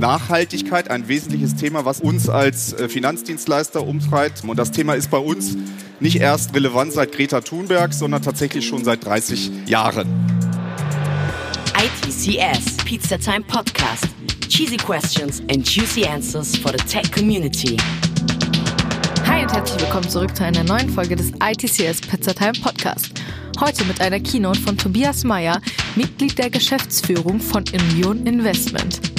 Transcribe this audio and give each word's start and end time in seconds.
Nachhaltigkeit, 0.00 0.90
ein 0.90 1.06
wesentliches 1.06 1.54
Thema, 1.54 1.84
was 1.84 2.00
uns 2.00 2.28
als 2.28 2.72
äh, 2.72 2.88
Finanzdienstleister 2.88 3.86
umtreibt. 3.86 4.42
Und 4.42 4.56
das 4.56 4.72
Thema 4.72 4.94
ist 4.94 5.10
bei 5.10 5.18
uns 5.18 5.56
nicht 6.00 6.16
erst 6.16 6.54
relevant 6.54 6.92
seit 6.92 7.12
Greta 7.12 7.42
Thunberg, 7.42 7.92
sondern 7.92 8.22
tatsächlich 8.22 8.66
schon 8.66 8.82
seit 8.82 9.04
30 9.04 9.50
Jahren. 9.66 10.08
ITCS, 11.76 12.78
Pizza 12.84 13.18
Time 13.18 13.42
Podcast. 13.42 14.08
Cheesy 14.48 14.78
questions 14.78 15.40
and 15.50 15.64
juicy 15.68 16.04
answers 16.04 16.56
for 16.56 16.72
the 16.72 16.84
tech 16.84 17.12
community. 17.12 17.76
Hi 19.26 19.42
und 19.42 19.52
herzlich 19.52 19.82
willkommen 19.82 20.08
zurück 20.08 20.34
zu 20.34 20.44
einer 20.44 20.64
neuen 20.64 20.88
Folge 20.90 21.14
des 21.14 21.30
ITCS 21.40 22.00
Pizza 22.00 22.34
Time 22.34 22.52
Podcast. 22.60 23.12
Heute 23.60 23.84
mit 23.84 24.00
einer 24.00 24.18
Keynote 24.18 24.60
von 24.60 24.76
Tobias 24.76 25.22
Meyer, 25.22 25.60
Mitglied 25.94 26.38
der 26.38 26.48
Geschäftsführung 26.50 27.40
von 27.40 27.64
Union 27.72 28.26
Investment. 28.26 29.09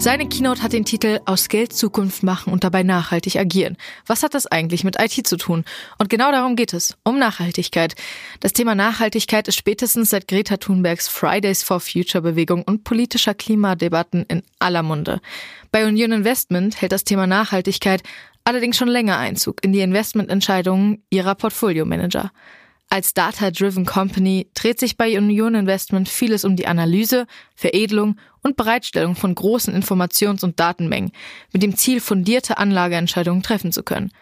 Seine 0.00 0.26
Keynote 0.26 0.62
hat 0.62 0.72
den 0.72 0.86
Titel 0.86 1.20
Aus 1.26 1.50
Geld 1.50 1.74
Zukunft 1.74 2.22
machen 2.22 2.54
und 2.54 2.64
dabei 2.64 2.82
nachhaltig 2.82 3.36
agieren. 3.36 3.76
Was 4.06 4.22
hat 4.22 4.32
das 4.32 4.46
eigentlich 4.46 4.82
mit 4.82 4.98
IT 4.98 5.26
zu 5.26 5.36
tun? 5.36 5.62
Und 5.98 6.08
genau 6.08 6.32
darum 6.32 6.56
geht 6.56 6.72
es, 6.72 6.96
um 7.04 7.18
Nachhaltigkeit. 7.18 7.94
Das 8.40 8.54
Thema 8.54 8.74
Nachhaltigkeit 8.74 9.46
ist 9.46 9.56
spätestens 9.56 10.08
seit 10.08 10.26
Greta 10.26 10.56
Thunbergs 10.56 11.06
Fridays 11.06 11.62
for 11.62 11.80
Future 11.80 12.22
Bewegung 12.22 12.62
und 12.62 12.82
politischer 12.82 13.34
Klimadebatten 13.34 14.24
in 14.26 14.42
aller 14.58 14.82
Munde. 14.82 15.20
Bei 15.70 15.86
Union 15.86 16.12
Investment 16.12 16.80
hält 16.80 16.92
das 16.92 17.04
Thema 17.04 17.26
Nachhaltigkeit 17.26 18.02
allerdings 18.44 18.78
schon 18.78 18.88
länger 18.88 19.18
Einzug 19.18 19.62
in 19.62 19.74
die 19.74 19.80
Investmententscheidungen 19.80 21.02
ihrer 21.10 21.34
Portfolio-Manager. 21.34 22.32
Als 22.92 23.14
Data-Driven 23.14 23.86
Company 23.86 24.48
dreht 24.54 24.80
sich 24.80 24.96
bei 24.96 25.16
Union 25.16 25.54
Investment 25.54 26.08
vieles 26.08 26.44
um 26.44 26.56
die 26.56 26.66
Analyse, 26.66 27.26
Veredelung 27.54 28.16
und 28.42 28.56
Bereitstellung 28.56 29.16
von 29.16 29.34
großen 29.34 29.74
Informations- 29.74 30.44
und 30.44 30.58
Datenmengen, 30.60 31.12
mit 31.52 31.62
dem 31.62 31.76
Ziel, 31.76 32.00
fundierte 32.00 32.58
Anlageentscheidungen 32.58 33.42
treffen 33.42 33.72
zu 33.72 33.82
können. 33.82 34.12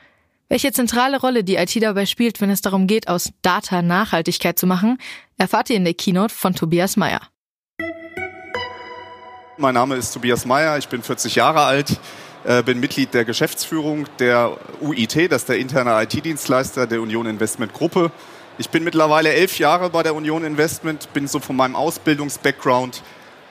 Welche 0.48 0.72
zentrale 0.72 1.20
Rolle 1.20 1.44
die 1.44 1.56
IT 1.56 1.77
dabei 1.83 2.06
spielt, 2.06 2.41
wenn 2.41 2.48
es 2.48 2.62
darum 2.62 2.86
geht, 2.86 3.08
aus 3.08 3.30
Data 3.42 3.83
Nachhaltigkeit 3.83 4.58
zu 4.58 4.66
machen, 4.66 4.98
erfahrt 5.36 5.69
ihr 5.69 5.77
in 5.77 5.84
der 5.84 5.92
Keynote 5.92 6.34
von 6.34 6.55
Tobias 6.55 6.96
Meyer. 6.96 7.20
Mein 9.58 9.74
Name 9.74 9.96
ist 9.96 10.12
Tobias 10.12 10.46
Meyer, 10.46 10.78
ich 10.78 10.89
bin 10.89 11.02
40 11.02 11.34
Jahre 11.34 11.64
alt, 11.64 12.00
äh, 12.44 12.62
bin 12.62 12.80
Mitglied 12.80 13.12
der 13.12 13.24
Geschäftsführung 13.24 14.06
der 14.20 14.56
UIT, 14.80 15.30
das 15.30 15.42
ist 15.42 15.48
der 15.48 15.58
interne 15.58 16.02
IT-Dienstleister 16.02 16.86
der 16.86 17.02
Union 17.02 17.27
Investment 17.27 17.74
Gruppe. 17.74 18.11
Ich 18.56 18.70
bin 18.70 18.84
mittlerweile 18.84 19.33
elf 19.33 19.58
Jahre 19.58 19.91
bei 19.91 20.02
der 20.02 20.14
Union 20.14 20.44
Investment, 20.44 21.12
bin 21.12 21.28
so 21.28 21.41
von 21.41 21.56
meinem 21.56 21.77
Ausbildungsbackground 21.77 23.02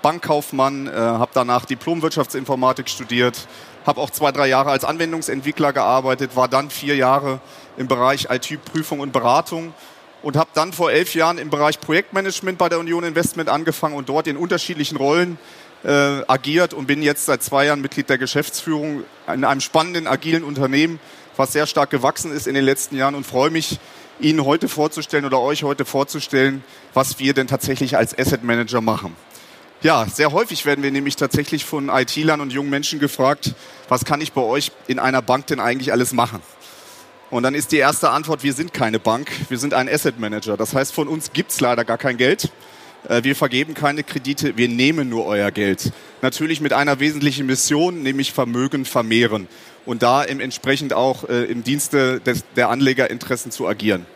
Bankkaufmann, 0.02 0.88
äh, 0.88 0.92
habe 0.92 1.32
danach 1.34 1.66
Diplomwirtschaftsinformatik 1.66 2.90
studiert, 2.90 3.48
habe 3.86 4.02
auch 4.02 4.10
zwei, 4.10 4.32
drei 4.32 4.48
Jahre 4.48 4.72
als 4.72 4.84
Anwendungsentwickler 4.84 5.74
gearbeitet, 5.74 6.36
war 6.36 6.48
dann 6.48 6.70
vier 6.70 6.96
Jahre 6.96 7.40
im 7.78 7.88
Bereich 7.88 8.28
IT-Prüfung 8.30 9.00
und 9.00 9.14
Beratung 9.14 9.74
und 10.22 10.36
habe 10.36 10.50
dann 10.54 10.74
vor 10.74 10.92
elf 10.92 11.16
Jahren 11.16 11.38
im 11.38 11.50
Bereich 11.50 11.80
Projektmanagement 11.80 12.58
bei 12.58 12.70
der 12.70 12.80
Union 12.80 13.04
Investment 13.04 13.50
angefangen 13.50 13.96
und 13.96 14.10
dort 14.10 14.28
in 14.28 14.38
unterschiedlichen 14.38 14.98
Rollen 14.98 15.38
äh, 15.84 16.22
agiert 16.28 16.74
und 16.74 16.88
bin 16.88 17.02
jetzt 17.02 17.26
seit 17.26 17.44
zwei 17.44 17.66
Jahren 17.66 17.82
Mitglied 17.82 18.10
der 18.10 18.18
Geschäftsführung 18.18 19.04
in 19.34 19.44
einem 19.44 19.62
spannenden, 19.62 20.08
agilen 20.08 20.44
Unternehmen, 20.44 21.00
was 21.36 21.54
sehr 21.54 21.68
stark 21.68 21.90
gewachsen 21.92 22.32
ist 22.32 22.48
in 22.48 22.56
den 22.56 22.66
letzten 22.66 22.98
Jahren 22.98 23.16
und 23.16 23.26
freue 23.26 23.52
mich, 23.52 23.80
Ihnen 24.20 24.44
heute 24.46 24.68
vorzustellen 24.68 25.26
oder 25.26 25.40
euch 25.40 25.64
heute 25.64 25.86
vorzustellen, 25.86 26.64
was 26.96 27.20
wir 27.20 27.36
denn 27.36 27.46
tatsächlich 27.46 27.98
als 27.98 28.18
Asset 28.18 28.44
Manager 28.44 28.82
machen. 28.82 29.16
Ja, 29.84 30.08
sehr 30.12 30.32
häufig 30.32 30.66
werden 30.66 30.84
wir 30.84 30.90
nämlich 30.90 31.18
tatsächlich 31.18 31.64
von 31.64 31.90
IT-Lern 31.90 32.42
und 32.42 32.52
jungen 32.52 32.72
Menschen 32.72 33.00
gefragt, 33.00 33.54
was 33.88 34.06
kann 34.06 34.22
ich 34.22 34.34
bei 34.34 34.42
euch 34.42 34.72
in 34.88 34.98
einer 34.98 35.22
Bank 35.22 35.46
denn 35.48 35.60
eigentlich 35.60 35.92
alles 35.92 36.14
machen? 36.14 36.42
Und 37.30 37.44
dann 37.44 37.54
ist 37.54 37.72
die 37.72 37.78
erste 37.78 38.10
Antwort, 38.10 38.42
wir 38.42 38.54
sind 38.54 38.74
keine 38.74 38.98
Bank, 38.98 39.30
wir 39.50 39.60
sind 39.60 39.76
ein 39.76 39.88
Asset 39.88 40.20
Manager. 40.20 40.58
Das 40.58 40.74
heißt, 40.74 40.94
von 40.94 41.08
uns 41.08 41.32
gibt's 41.32 41.62
leider 41.62 41.86
gar 41.86 42.00
kein 42.00 42.18
Geld. 42.18 42.52
Äh, 43.08 43.24
wir 43.24 43.36
vergeben 43.36 43.76
keine 43.76 44.02
Kredite, 44.02 44.58
wir 44.58 44.68
nehmen 44.68 45.10
nur 45.10 45.28
euer 45.28 45.52
Geld. 45.52 45.92
Natürlich 46.24 46.60
mit 46.60 46.74
einer 46.74 47.00
wesentlichen 47.00 47.46
Mission, 47.46 48.02
nämlich 48.02 48.34
Vermögen 48.34 48.84
vermehren 48.84 49.48
und 49.86 50.02
da 50.02 50.24
entsprechend 50.24 50.94
auch 50.94 51.30
äh, 51.30 51.44
im 51.44 51.64
Dienste 51.64 52.20
der 52.56 52.70
Anlegerinteressen 52.70 53.52
zu 53.52 53.68
agieren. 53.68 54.08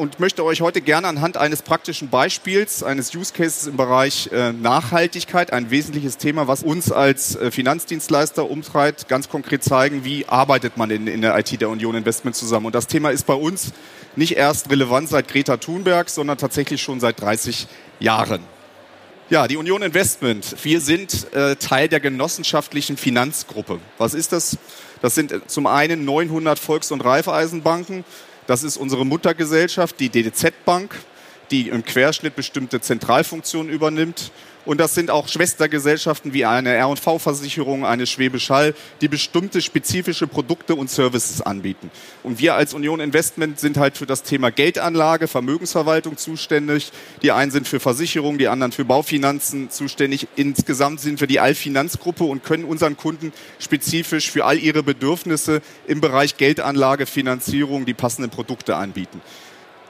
Und 0.00 0.18
möchte 0.18 0.46
euch 0.46 0.62
heute 0.62 0.80
gerne 0.80 1.08
anhand 1.08 1.36
eines 1.36 1.60
praktischen 1.60 2.08
Beispiels, 2.08 2.82
eines 2.82 3.14
Use 3.14 3.34
Cases 3.34 3.66
im 3.66 3.76
Bereich 3.76 4.30
äh, 4.32 4.50
Nachhaltigkeit, 4.50 5.52
ein 5.52 5.70
wesentliches 5.70 6.16
Thema, 6.16 6.48
was 6.48 6.62
uns 6.62 6.90
als 6.90 7.36
äh, 7.36 7.50
Finanzdienstleister 7.50 8.48
umtreibt, 8.48 9.08
ganz 9.08 9.28
konkret 9.28 9.62
zeigen, 9.62 10.02
wie 10.02 10.26
arbeitet 10.26 10.78
man 10.78 10.90
in, 10.90 11.06
in 11.06 11.20
der 11.20 11.38
IT 11.38 11.60
der 11.60 11.68
Union 11.68 11.94
Investment 11.94 12.34
zusammen. 12.34 12.64
Und 12.64 12.74
das 12.74 12.86
Thema 12.86 13.10
ist 13.10 13.26
bei 13.26 13.34
uns 13.34 13.74
nicht 14.16 14.38
erst 14.38 14.70
relevant 14.70 15.10
seit 15.10 15.28
Greta 15.28 15.58
Thunberg, 15.58 16.08
sondern 16.08 16.38
tatsächlich 16.38 16.80
schon 16.80 16.98
seit 16.98 17.20
30 17.20 17.68
Jahren. 17.98 18.40
Ja, 19.28 19.48
die 19.48 19.58
Union 19.58 19.82
Investment. 19.82 20.56
Wir 20.62 20.80
sind 20.80 21.30
äh, 21.34 21.56
Teil 21.56 21.88
der 21.88 22.00
genossenschaftlichen 22.00 22.96
Finanzgruppe. 22.96 23.80
Was 23.98 24.14
ist 24.14 24.32
das? 24.32 24.56
Das 25.02 25.14
sind 25.14 25.30
äh, 25.30 25.46
zum 25.46 25.66
einen 25.66 26.06
900 26.06 26.58
Volks- 26.58 26.90
und 26.90 27.04
Raiffeisenbanken. 27.04 28.06
Das 28.50 28.64
ist 28.64 28.78
unsere 28.78 29.06
Muttergesellschaft, 29.06 30.00
die 30.00 30.08
DDZ 30.08 30.64
Bank, 30.64 30.96
die 31.50 31.68
im 31.68 31.84
Querschnitt 31.84 32.36
bestimmte 32.36 32.80
Zentralfunktionen 32.80 33.72
übernimmt. 33.72 34.30
Und 34.66 34.78
das 34.78 34.94
sind 34.94 35.10
auch 35.10 35.26
Schwestergesellschaften 35.26 36.34
wie 36.34 36.44
eine 36.44 36.74
R&V-Versicherung, 36.74 37.86
eine 37.86 38.06
Schwäbisch 38.06 38.50
Hall, 38.50 38.74
die 39.00 39.08
bestimmte 39.08 39.62
spezifische 39.62 40.26
Produkte 40.26 40.74
und 40.74 40.90
Services 40.90 41.40
anbieten. 41.40 41.90
Und 42.22 42.38
wir 42.38 42.54
als 42.54 42.74
Union 42.74 43.00
Investment 43.00 43.58
sind 43.58 43.78
halt 43.78 43.96
für 43.96 44.04
das 44.04 44.22
Thema 44.22 44.50
Geldanlage, 44.50 45.28
Vermögensverwaltung 45.28 46.18
zuständig. 46.18 46.92
Die 47.22 47.32
einen 47.32 47.50
sind 47.50 47.68
für 47.68 47.80
Versicherungen, 47.80 48.38
die 48.38 48.48
anderen 48.48 48.72
für 48.72 48.84
Baufinanzen 48.84 49.70
zuständig. 49.70 50.28
Insgesamt 50.36 51.00
sind 51.00 51.20
wir 51.20 51.26
die 51.26 51.40
Allfinanzgruppe 51.40 52.24
und 52.24 52.44
können 52.44 52.64
unseren 52.64 52.98
Kunden 52.98 53.32
spezifisch 53.58 54.30
für 54.30 54.44
all 54.44 54.58
ihre 54.58 54.82
Bedürfnisse 54.82 55.62
im 55.86 56.02
Bereich 56.02 56.36
Geldanlage, 56.36 57.06
Finanzierung 57.06 57.86
die 57.86 57.94
passenden 57.94 58.30
Produkte 58.30 58.76
anbieten. 58.76 59.22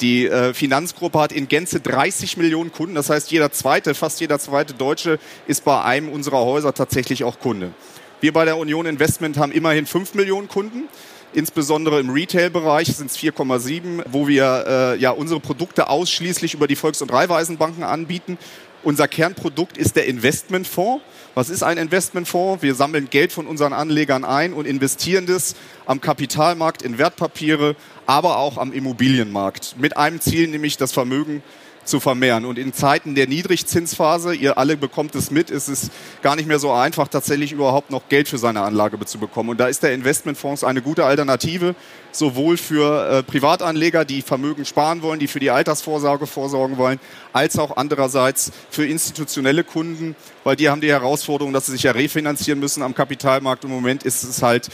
Die 0.00 0.26
äh, 0.26 0.54
Finanzgruppe 0.54 1.20
hat 1.20 1.32
in 1.32 1.48
Gänze 1.48 1.80
30 1.80 2.38
Millionen 2.38 2.72
Kunden. 2.72 2.94
Das 2.94 3.10
heißt, 3.10 3.30
jeder 3.30 3.52
zweite, 3.52 3.94
fast 3.94 4.20
jeder 4.20 4.38
zweite 4.38 4.72
Deutsche 4.72 5.18
ist 5.46 5.64
bei 5.64 5.82
einem 5.82 6.08
unserer 6.08 6.38
Häuser 6.38 6.72
tatsächlich 6.72 7.22
auch 7.24 7.38
Kunde. 7.38 7.72
Wir 8.20 8.32
bei 8.32 8.46
der 8.46 8.56
Union 8.56 8.86
Investment 8.86 9.36
haben 9.36 9.52
immerhin 9.52 9.86
5 9.86 10.14
Millionen 10.14 10.48
Kunden. 10.48 10.88
Insbesondere 11.32 12.00
im 12.00 12.10
Retail-Bereich 12.10 12.88
sind 12.88 13.10
es 13.10 13.18
4,7, 13.18 14.04
wo 14.10 14.26
wir 14.26 14.64
äh, 14.66 14.98
ja 14.98 15.10
unsere 15.10 15.38
Produkte 15.38 15.88
ausschließlich 15.88 16.54
über 16.54 16.66
die 16.66 16.76
Volks- 16.76 17.02
und 17.02 17.12
Raiffeisenbanken 17.12 17.84
anbieten. 17.84 18.36
Unser 18.82 19.08
Kernprodukt 19.08 19.76
ist 19.76 19.96
der 19.96 20.06
Investmentfonds. 20.06 21.04
Was 21.34 21.50
ist 21.50 21.62
ein 21.62 21.76
Investmentfonds? 21.76 22.62
Wir 22.62 22.74
sammeln 22.74 23.08
Geld 23.10 23.30
von 23.30 23.46
unseren 23.46 23.74
Anlegern 23.74 24.24
ein 24.24 24.54
und 24.54 24.66
investieren 24.66 25.26
das 25.26 25.54
am 25.84 26.00
Kapitalmarkt 26.00 26.82
in 26.82 26.96
Wertpapiere, 26.96 27.76
aber 28.10 28.38
auch 28.38 28.58
am 28.58 28.72
Immobilienmarkt. 28.72 29.76
Mit 29.78 29.96
einem 29.96 30.20
Ziel, 30.20 30.48
nämlich 30.48 30.76
das 30.76 30.90
Vermögen 30.90 31.44
zu 31.84 32.00
vermehren. 32.00 32.44
Und 32.44 32.58
in 32.58 32.72
Zeiten 32.72 33.14
der 33.14 33.26
Niedrigzinsphase, 33.26 34.34
ihr 34.34 34.58
alle 34.58 34.76
bekommt 34.76 35.14
es 35.14 35.30
mit, 35.30 35.50
ist 35.50 35.68
es 35.68 35.90
gar 36.22 36.36
nicht 36.36 36.46
mehr 36.46 36.58
so 36.58 36.72
einfach, 36.72 37.08
tatsächlich 37.08 37.52
überhaupt 37.52 37.90
noch 37.90 38.08
Geld 38.08 38.28
für 38.28 38.38
seine 38.38 38.62
Anlage 38.62 38.98
zu 39.04 39.18
bekommen. 39.18 39.50
Und 39.50 39.60
da 39.60 39.66
ist 39.66 39.82
der 39.82 39.92
Investmentfonds 39.92 40.64
eine 40.64 40.82
gute 40.82 41.04
Alternative, 41.04 41.74
sowohl 42.12 42.56
für 42.56 43.10
äh, 43.10 43.22
Privatanleger, 43.22 44.04
die 44.04 44.22
Vermögen 44.22 44.64
sparen 44.64 45.02
wollen, 45.02 45.20
die 45.20 45.28
für 45.28 45.40
die 45.40 45.50
Altersvorsorge 45.50 46.26
vorsorgen 46.26 46.76
wollen, 46.76 47.00
als 47.32 47.58
auch 47.58 47.76
andererseits 47.76 48.52
für 48.70 48.86
institutionelle 48.86 49.64
Kunden, 49.64 50.16
weil 50.44 50.56
die 50.56 50.68
haben 50.68 50.80
die 50.80 50.90
Herausforderung, 50.90 51.52
dass 51.52 51.66
sie 51.66 51.72
sich 51.72 51.84
ja 51.84 51.92
refinanzieren 51.92 52.60
müssen 52.60 52.82
am 52.82 52.94
Kapitalmarkt. 52.94 53.64
Im 53.64 53.70
Moment 53.70 54.02
ist 54.02 54.22
es 54.22 54.42
halt 54.42 54.68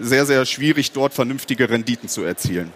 sehr, 0.00 0.26
sehr 0.26 0.44
schwierig, 0.46 0.92
dort 0.92 1.14
vernünftige 1.14 1.68
Renditen 1.68 2.08
zu 2.08 2.22
erzielen. 2.22 2.72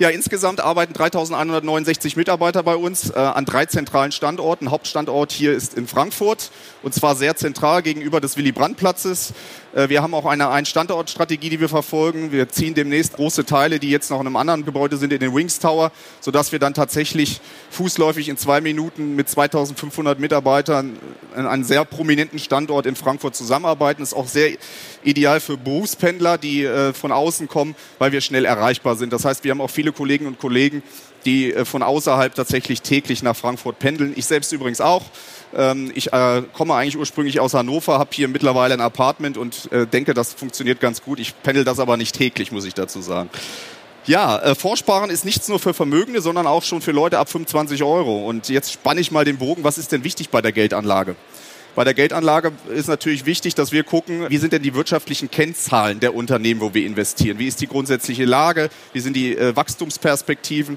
Ja, 0.00 0.08
insgesamt 0.08 0.60
arbeiten 0.60 0.92
3169 0.92 2.16
Mitarbeiter 2.16 2.64
bei 2.64 2.74
uns 2.74 3.10
äh, 3.10 3.14
an 3.14 3.44
drei 3.44 3.66
zentralen 3.66 4.10
Standorten. 4.10 4.72
Hauptstandort 4.72 5.30
hier 5.30 5.52
ist 5.52 5.74
in 5.74 5.86
Frankfurt 5.86 6.50
und 6.82 6.92
zwar 6.92 7.14
sehr 7.14 7.36
zentral 7.36 7.80
gegenüber 7.80 8.20
des 8.20 8.36
Willy-Brandt-Platzes. 8.36 9.34
Äh, 9.74 9.88
wir 9.88 10.02
haben 10.02 10.14
auch 10.14 10.24
eine 10.24 10.48
Ein-Standort-Strategie, 10.48 11.50
die 11.50 11.60
wir 11.60 11.68
verfolgen. 11.68 12.32
Wir 12.32 12.48
ziehen 12.48 12.74
demnächst 12.74 13.14
große 13.14 13.44
Teile, 13.44 13.78
die 13.78 13.90
jetzt 13.90 14.10
noch 14.10 14.20
in 14.20 14.26
einem 14.26 14.36
anderen 14.36 14.64
Gebäude 14.64 14.96
sind, 14.96 15.12
in 15.12 15.20
den 15.20 15.34
Wings 15.34 15.58
Tower, 15.58 15.90
sodass 16.20 16.52
wir 16.52 16.58
dann 16.58 16.74
tatsächlich 16.74 17.40
fußläufig 17.70 18.28
in 18.28 18.36
zwei 18.36 18.60
Minuten 18.60 19.16
mit 19.16 19.28
2500 19.28 20.18
Mitarbeitern 20.18 20.98
an 21.34 21.46
einem 21.46 21.64
sehr 21.64 21.84
prominenten 21.84 22.38
Standort 22.38 22.86
in 22.86 22.96
Frankfurt 22.96 23.34
zusammenarbeiten. 23.34 24.02
Ist 24.02 24.14
auch 24.14 24.28
sehr 24.28 24.52
ideal 25.02 25.40
für 25.40 25.56
Berufspendler, 25.56 26.38
die 26.38 26.64
äh, 26.64 26.92
von 26.92 27.12
außen 27.12 27.48
kommen, 27.48 27.74
weil 27.98 28.12
wir 28.12 28.20
schnell 28.20 28.44
erreichbar 28.44 28.96
sind. 28.96 29.12
Das 29.12 29.24
heißt, 29.24 29.44
wir 29.44 29.50
haben 29.50 29.60
auch 29.60 29.70
viele 29.70 29.92
Kollegen 29.92 30.26
und 30.26 30.38
Kollegen, 30.38 30.82
die 31.24 31.52
äh, 31.52 31.64
von 31.64 31.82
außerhalb 31.82 32.34
tatsächlich 32.34 32.82
täglich 32.82 33.22
nach 33.22 33.36
Frankfurt 33.36 33.78
pendeln. 33.78 34.12
Ich 34.16 34.26
selbst 34.26 34.52
übrigens 34.52 34.80
auch. 34.80 35.02
Ähm, 35.56 35.92
ich 35.94 36.12
äh, 36.12 36.42
komme 36.52 36.74
eigentlich 36.74 36.96
ursprünglich 36.96 37.40
aus 37.40 37.54
Hannover, 37.54 37.98
habe 37.98 38.10
hier 38.12 38.28
mittlerweile 38.28 38.74
ein 38.74 38.80
Apartment 38.80 39.36
und 39.36 39.70
äh, 39.72 39.86
denke, 39.86 40.14
das 40.14 40.34
funktioniert 40.34 40.80
ganz 40.80 41.02
gut. 41.02 41.20
Ich 41.20 41.34
pendel 41.42 41.64
das 41.64 41.78
aber 41.78 41.96
nicht 41.96 42.14
täglich, 42.16 42.52
muss 42.52 42.64
ich 42.64 42.74
dazu 42.74 43.00
sagen. 43.00 43.30
Ja, 44.06 44.54
Vorsparen 44.54 45.08
ist 45.08 45.24
nichts 45.24 45.48
nur 45.48 45.58
für 45.58 45.72
Vermögende, 45.72 46.20
sondern 46.20 46.46
auch 46.46 46.62
schon 46.62 46.82
für 46.82 46.92
Leute 46.92 47.18
ab 47.18 47.30
25 47.30 47.82
Euro. 47.84 48.28
Und 48.28 48.50
jetzt 48.50 48.70
spanne 48.70 49.00
ich 49.00 49.10
mal 49.10 49.24
den 49.24 49.38
Bogen. 49.38 49.64
Was 49.64 49.78
ist 49.78 49.92
denn 49.92 50.04
wichtig 50.04 50.28
bei 50.28 50.42
der 50.42 50.52
Geldanlage? 50.52 51.16
Bei 51.74 51.84
der 51.84 51.94
Geldanlage 51.94 52.52
ist 52.68 52.86
natürlich 52.86 53.24
wichtig, 53.24 53.54
dass 53.54 53.72
wir 53.72 53.82
gucken, 53.82 54.26
wie 54.28 54.36
sind 54.36 54.52
denn 54.52 54.62
die 54.62 54.74
wirtschaftlichen 54.74 55.30
Kennzahlen 55.30 56.00
der 56.00 56.14
Unternehmen, 56.14 56.60
wo 56.60 56.74
wir 56.74 56.84
investieren? 56.84 57.38
Wie 57.38 57.48
ist 57.48 57.62
die 57.62 57.66
grundsätzliche 57.66 58.26
Lage? 58.26 58.68
Wie 58.92 59.00
sind 59.00 59.16
die 59.16 59.38
Wachstumsperspektiven? 59.38 60.76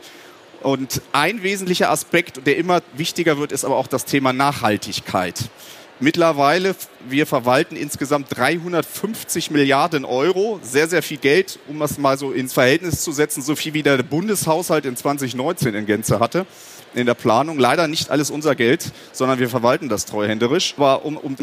Und 0.61 1.01
ein 1.11 1.43
wesentlicher 1.43 1.89
Aspekt, 1.89 2.45
der 2.45 2.57
immer 2.57 2.81
wichtiger 2.95 3.37
wird, 3.37 3.51
ist 3.51 3.65
aber 3.65 3.77
auch 3.77 3.87
das 3.87 4.05
Thema 4.05 4.33
Nachhaltigkeit. 4.33 5.49
Mittlerweile, 5.99 6.75
wir 7.09 7.25
verwalten 7.25 7.75
insgesamt 7.75 8.27
350 8.35 9.49
Milliarden 9.49 10.05
Euro, 10.05 10.59
sehr, 10.61 10.87
sehr 10.87 11.01
viel 11.01 11.17
Geld, 11.17 11.57
um 11.67 11.79
das 11.79 11.97
mal 11.97 12.19
so 12.19 12.31
ins 12.31 12.53
Verhältnis 12.53 13.01
zu 13.01 13.11
setzen, 13.11 13.41
so 13.41 13.55
viel 13.55 13.73
wie 13.73 13.81
der 13.81 14.03
Bundeshaushalt 14.03 14.85
in 14.85 14.95
2019 14.95 15.73
in 15.73 15.85
Gänze 15.87 16.19
hatte 16.19 16.45
in 16.93 17.07
der 17.07 17.15
Planung. 17.15 17.57
Leider 17.57 17.87
nicht 17.87 18.11
alles 18.11 18.29
unser 18.29 18.53
Geld, 18.53 18.91
sondern 19.11 19.39
wir 19.39 19.49
verwalten 19.49 19.89
das 19.89 20.05
treuhänderisch. 20.05 20.75
Aber 20.77 21.03
um, 21.03 21.17
um 21.17 21.35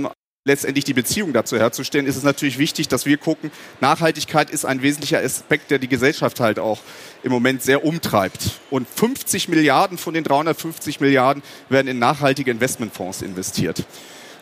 letztendlich 0.46 0.84
die 0.84 0.92
Beziehung 0.92 1.32
dazu 1.32 1.56
herzustellen, 1.56 2.06
ist 2.06 2.16
es 2.16 2.22
natürlich 2.22 2.58
wichtig, 2.58 2.88
dass 2.88 3.06
wir 3.06 3.16
gucken, 3.16 3.50
Nachhaltigkeit 3.80 4.50
ist 4.50 4.66
ein 4.66 4.82
wesentlicher 4.82 5.20
Aspekt, 5.20 5.70
der 5.70 5.78
die 5.78 5.88
Gesellschaft 5.88 6.38
halt 6.38 6.58
auch 6.58 6.80
im 7.22 7.32
Moment 7.32 7.62
sehr 7.62 7.82
umtreibt. 7.82 8.60
Und 8.70 8.86
50 8.86 9.48
Milliarden 9.48 9.96
von 9.96 10.12
den 10.12 10.22
350 10.22 11.00
Milliarden 11.00 11.42
werden 11.70 11.88
in 11.88 11.98
nachhaltige 11.98 12.50
Investmentfonds 12.50 13.22
investiert. 13.22 13.86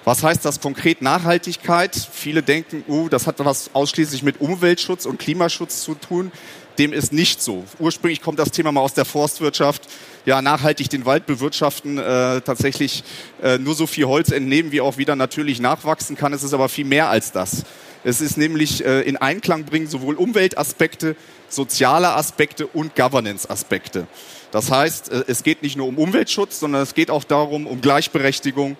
Was 0.04 0.24
heißt 0.24 0.44
das 0.44 0.60
konkret 0.60 1.00
Nachhaltigkeit? 1.00 1.94
Viele 1.94 2.42
denken, 2.42 2.82
uh, 2.88 3.08
das 3.08 3.28
hat 3.28 3.38
was 3.38 3.70
ausschließlich 3.72 4.24
mit 4.24 4.40
Umweltschutz 4.40 5.06
und 5.06 5.20
Klimaschutz 5.20 5.84
zu 5.84 5.94
tun. 5.94 6.32
Dem 6.78 6.92
ist 6.92 7.12
nicht 7.12 7.42
so. 7.42 7.64
Ursprünglich 7.78 8.22
kommt 8.22 8.38
das 8.38 8.50
Thema 8.50 8.72
mal 8.72 8.80
aus 8.80 8.94
der 8.94 9.04
Forstwirtschaft. 9.04 9.82
Ja, 10.24 10.40
nachhaltig 10.40 10.88
den 10.88 11.04
Wald 11.04 11.26
bewirtschaften, 11.26 11.98
äh, 11.98 12.40
tatsächlich 12.40 13.04
äh, 13.42 13.58
nur 13.58 13.74
so 13.74 13.86
viel 13.86 14.06
Holz 14.06 14.30
entnehmen, 14.30 14.72
wie 14.72 14.80
auch 14.80 14.96
wieder 14.96 15.16
natürlich 15.16 15.60
nachwachsen 15.60 16.16
kann. 16.16 16.32
Es 16.32 16.42
ist 16.42 16.54
aber 16.54 16.68
viel 16.68 16.84
mehr 16.84 17.08
als 17.08 17.32
das. 17.32 17.64
Es 18.04 18.20
ist 18.20 18.36
nämlich 18.36 18.84
äh, 18.84 19.02
in 19.02 19.16
Einklang 19.16 19.64
bringen 19.64 19.86
sowohl 19.86 20.14
Umweltaspekte, 20.14 21.16
soziale 21.48 22.14
Aspekte 22.14 22.66
und 22.66 22.96
Governance-Aspekte. 22.96 24.06
Das 24.50 24.70
heißt, 24.70 25.12
äh, 25.12 25.24
es 25.26 25.42
geht 25.42 25.62
nicht 25.62 25.76
nur 25.76 25.88
um 25.88 25.98
Umweltschutz, 25.98 26.60
sondern 26.60 26.82
es 26.82 26.94
geht 26.94 27.10
auch 27.10 27.24
darum, 27.24 27.66
um 27.66 27.80
Gleichberechtigung, 27.80 28.76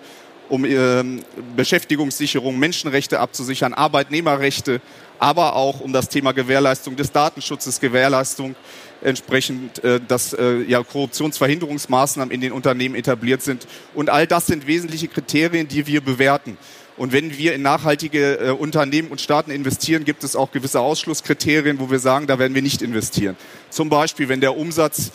um 0.49 0.65
ähm, 0.65 1.21
Beschäftigungssicherung, 1.55 2.59
Menschenrechte 2.59 3.19
abzusichern, 3.19 3.73
Arbeitnehmerrechte, 3.73 4.81
aber 5.23 5.55
auch 5.55 5.79
um 5.79 5.93
das 5.93 6.09
Thema 6.09 6.33
Gewährleistung 6.33 6.97
des 6.97 7.13
Datenschutzes, 7.13 7.79
Gewährleistung 7.79 8.57
entsprechend, 9.01 9.81
äh, 9.81 10.01
dass 10.05 10.33
äh, 10.33 10.63
ja, 10.63 10.83
Korruptionsverhinderungsmaßnahmen 10.83 12.29
in 12.29 12.41
den 12.41 12.51
Unternehmen 12.51 12.93
etabliert 12.93 13.41
sind. 13.41 13.65
Und 13.93 14.09
all 14.09 14.27
das 14.27 14.47
sind 14.47 14.67
wesentliche 14.67 15.07
Kriterien, 15.07 15.69
die 15.69 15.87
wir 15.87 16.01
bewerten. 16.01 16.57
Und 16.97 17.13
wenn 17.13 17.37
wir 17.37 17.55
in 17.55 17.61
nachhaltige 17.61 18.37
äh, 18.37 18.49
Unternehmen 18.49 19.11
und 19.11 19.21
Staaten 19.21 19.49
investieren, 19.49 20.03
gibt 20.03 20.25
es 20.25 20.35
auch 20.35 20.51
gewisse 20.51 20.81
Ausschlusskriterien, 20.81 21.79
wo 21.79 21.89
wir 21.89 21.99
sagen, 21.99 22.27
da 22.27 22.37
werden 22.37 22.53
wir 22.53 22.61
nicht 22.61 22.81
investieren. 22.81 23.37
Zum 23.69 23.87
Beispiel, 23.87 24.27
wenn 24.27 24.41
der 24.41 24.57
Umsatz 24.57 25.11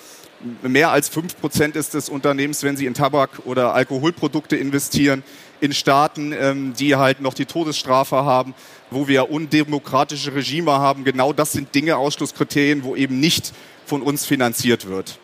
mehr 0.63 0.91
als 0.91 1.11
fünf 1.11 1.39
Prozent 1.39 1.77
ist 1.77 1.93
des 1.93 2.09
Unternehmens, 2.09 2.63
wenn 2.63 2.79
sie 2.79 2.87
in 2.87 2.95
Tabak- 2.95 3.45
oder 3.45 3.75
Alkoholprodukte 3.75 4.57
investieren, 4.57 5.23
in 5.61 5.73
Staaten, 5.73 6.33
ähm, 6.33 6.75
die 6.79 6.97
halt 6.97 7.21
noch 7.21 7.35
die 7.35 7.47
Todesstrafe 7.47 8.17
haben, 8.17 8.55
wo 8.91 9.09
wir 9.09 9.31
undemokratische 9.31 10.35
Regime 10.35 10.73
haben. 10.73 11.05
Genau 11.05 11.33
das 11.33 11.53
sind 11.53 11.75
Dinge, 11.75 11.97
Ausschlusskriterien, 11.97 12.85
wo 12.85 12.97
eben 12.97 13.21
nicht 13.21 13.53
von 13.87 14.03
uns 14.03 14.27
finanziert 14.27 14.89
wird. 14.89 15.19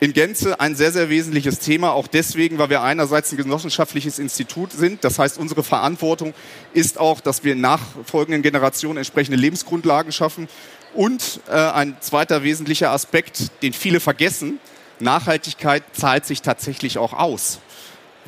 In 0.00 0.12
Gänze 0.12 0.60
ein 0.60 0.76
sehr, 0.76 0.92
sehr 0.92 1.10
wesentliches 1.10 1.58
Thema, 1.58 1.90
auch 1.90 2.06
deswegen, 2.06 2.58
weil 2.58 2.70
wir 2.70 2.82
einerseits 2.82 3.32
ein 3.32 3.36
genossenschaftliches 3.36 4.20
Institut 4.20 4.70
sind. 4.70 5.02
Das 5.02 5.18
heißt, 5.18 5.38
unsere 5.38 5.64
Verantwortung 5.64 6.34
ist 6.72 7.00
auch, 7.00 7.20
dass 7.20 7.42
wir 7.42 7.56
nachfolgenden 7.56 8.42
Generationen 8.42 8.98
entsprechende 8.98 9.36
Lebensgrundlagen 9.36 10.12
schaffen 10.12 10.48
und 10.94 11.40
äh, 11.48 11.52
ein 11.52 11.96
zweiter 12.00 12.44
wesentlicher 12.44 12.92
Aspekt, 12.92 13.50
den 13.62 13.72
viele 13.72 13.98
vergessen, 13.98 14.60
Nachhaltigkeit 15.00 15.82
zahlt 15.92 16.24
sich 16.26 16.42
tatsächlich 16.42 16.98
auch 16.98 17.12
aus. 17.12 17.58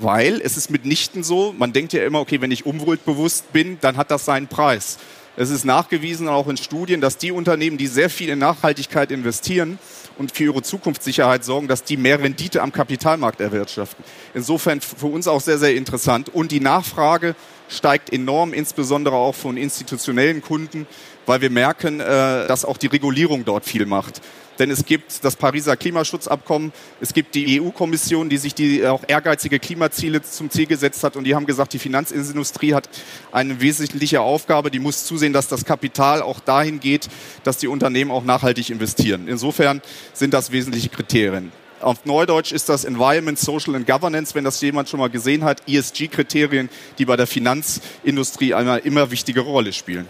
Weil 0.01 0.41
es 0.43 0.57
ist 0.57 0.71
mitnichten 0.71 1.23
so, 1.23 1.55
man 1.57 1.73
denkt 1.73 1.93
ja 1.93 2.05
immer, 2.05 2.21
okay, 2.21 2.41
wenn 2.41 2.51
ich 2.51 2.65
umweltbewusst 2.65 3.53
bin, 3.53 3.79
dann 3.81 3.97
hat 3.97 4.11
das 4.11 4.25
seinen 4.25 4.49
Preis. 4.49 4.99
Es 5.37 5.51
ist 5.51 5.65
nachgewiesen, 5.65 6.27
auch 6.29 6.49
in 6.49 6.57
Studien, 6.57 7.01
dass 7.01 7.19
die 7.19 7.33
Unternehmen, 7.33 7.79
die 7.79 7.87
sehr 7.87 8.11
viel 8.11 8.31
in 8.31 8.39
Nachhaltigkeit 8.39 9.11
investieren 9.11 9.79
und 10.19 10.33
für 10.33 10.45
ihre 10.45 10.63
Zukunftssicherheit 10.63 11.45
sorgen, 11.45 11.69
dass 11.69 11.85
die 11.85 11.97
mehr 11.97 12.21
Rendite 12.21 12.63
am 12.63 12.73
Kapitalmarkt 12.73 13.41
erwirtschaften. 13.41 14.05
Insofern 14.35 14.81
für 14.81 15.07
uns 15.07 15.29
auch 15.29 15.41
sehr, 15.41 15.59
sehr 15.59 15.75
interessant. 15.75 16.29
Und 16.29 16.51
die 16.51 16.61
Nachfrage 16.61 17.35
steigt 17.71 18.13
enorm, 18.13 18.53
insbesondere 18.53 19.15
auch 19.15 19.35
von 19.35 19.57
institutionellen 19.57 20.43
Kunden, 20.43 20.87
weil 21.27 21.41
wir 21.41 21.51
merken, 21.51 22.01
äh, 22.01 22.05
dass 22.47 22.65
auch 22.65 22.77
die 22.77 22.89
Regulierung 22.89 23.45
dort 23.45 23.65
viel 23.65 23.87
macht. 23.87 24.21
Denn 24.59 24.71
es 24.71 24.85
gibt 24.85 25.25
das 25.25 25.37
Pariser 25.37 25.75
Klimaschutzabkommen, 25.75 26.73
es 27.01 27.15
gibt 27.15 27.35
die 27.35 27.63
EU-Kommission, 27.63 28.29
die 28.29 28.37
sich 28.37 28.55
die 28.55 28.87
auch 28.87 29.03
ehrgeizige 29.09 29.59
Klimaziele 29.59 30.21
zum 30.21 30.51
Ziel 30.51 30.67
gesetzt 30.67 31.03
hat 31.03 31.17
und 31.17 31.25
die 31.25 31.35
haben 31.35 31.47
gesagt, 31.47 31.73
die 31.73 31.79
Finanzindustrie 31.79 32.75
hat 32.75 32.87
eine 33.33 33.63
wesentliche 33.63 34.21
Aufgabe, 34.21 34.71
die 34.71 34.79
muss 34.79 35.07
zusehen, 35.07 35.33
dass 35.33 35.49
das 35.49 35.65
Kapital 35.65 36.21
auch 36.21 36.41
dahin 36.41 36.79
geht, 36.79 37.09
dass 37.43 37.57
die 37.57 37.69
Unternehmen 37.69 38.11
auch 38.11 38.25
nachhaltig 38.25 38.69
investieren. 38.69 39.29
Insofern 39.29 39.81
sind 40.13 40.35
das 40.35 40.53
wesentliche 40.53 40.91
Kriterien. 40.91 41.53
Auf 41.81 42.05
Neudeutsch 42.05 42.53
ist 42.53 42.69
das 42.69 42.85
Environment, 42.85 43.39
Social 43.39 43.75
and 43.75 43.87
Governance, 43.87 44.35
wenn 44.35 44.45
das 44.45 44.61
jemand 44.61 44.89
schon 44.89 45.01
mal 45.01 45.11
gesehen 45.11 45.45
hat, 45.45 45.63
ESG-Kriterien, 45.67 46.69
die 46.99 47.05
bei 47.07 47.17
der 47.17 47.27
Finanzindustrie 47.27 48.55
eine 48.55 48.79
immer 48.79 49.11
wichtige 49.11 49.41
Rolle 49.41 49.73
spielen 49.73 50.07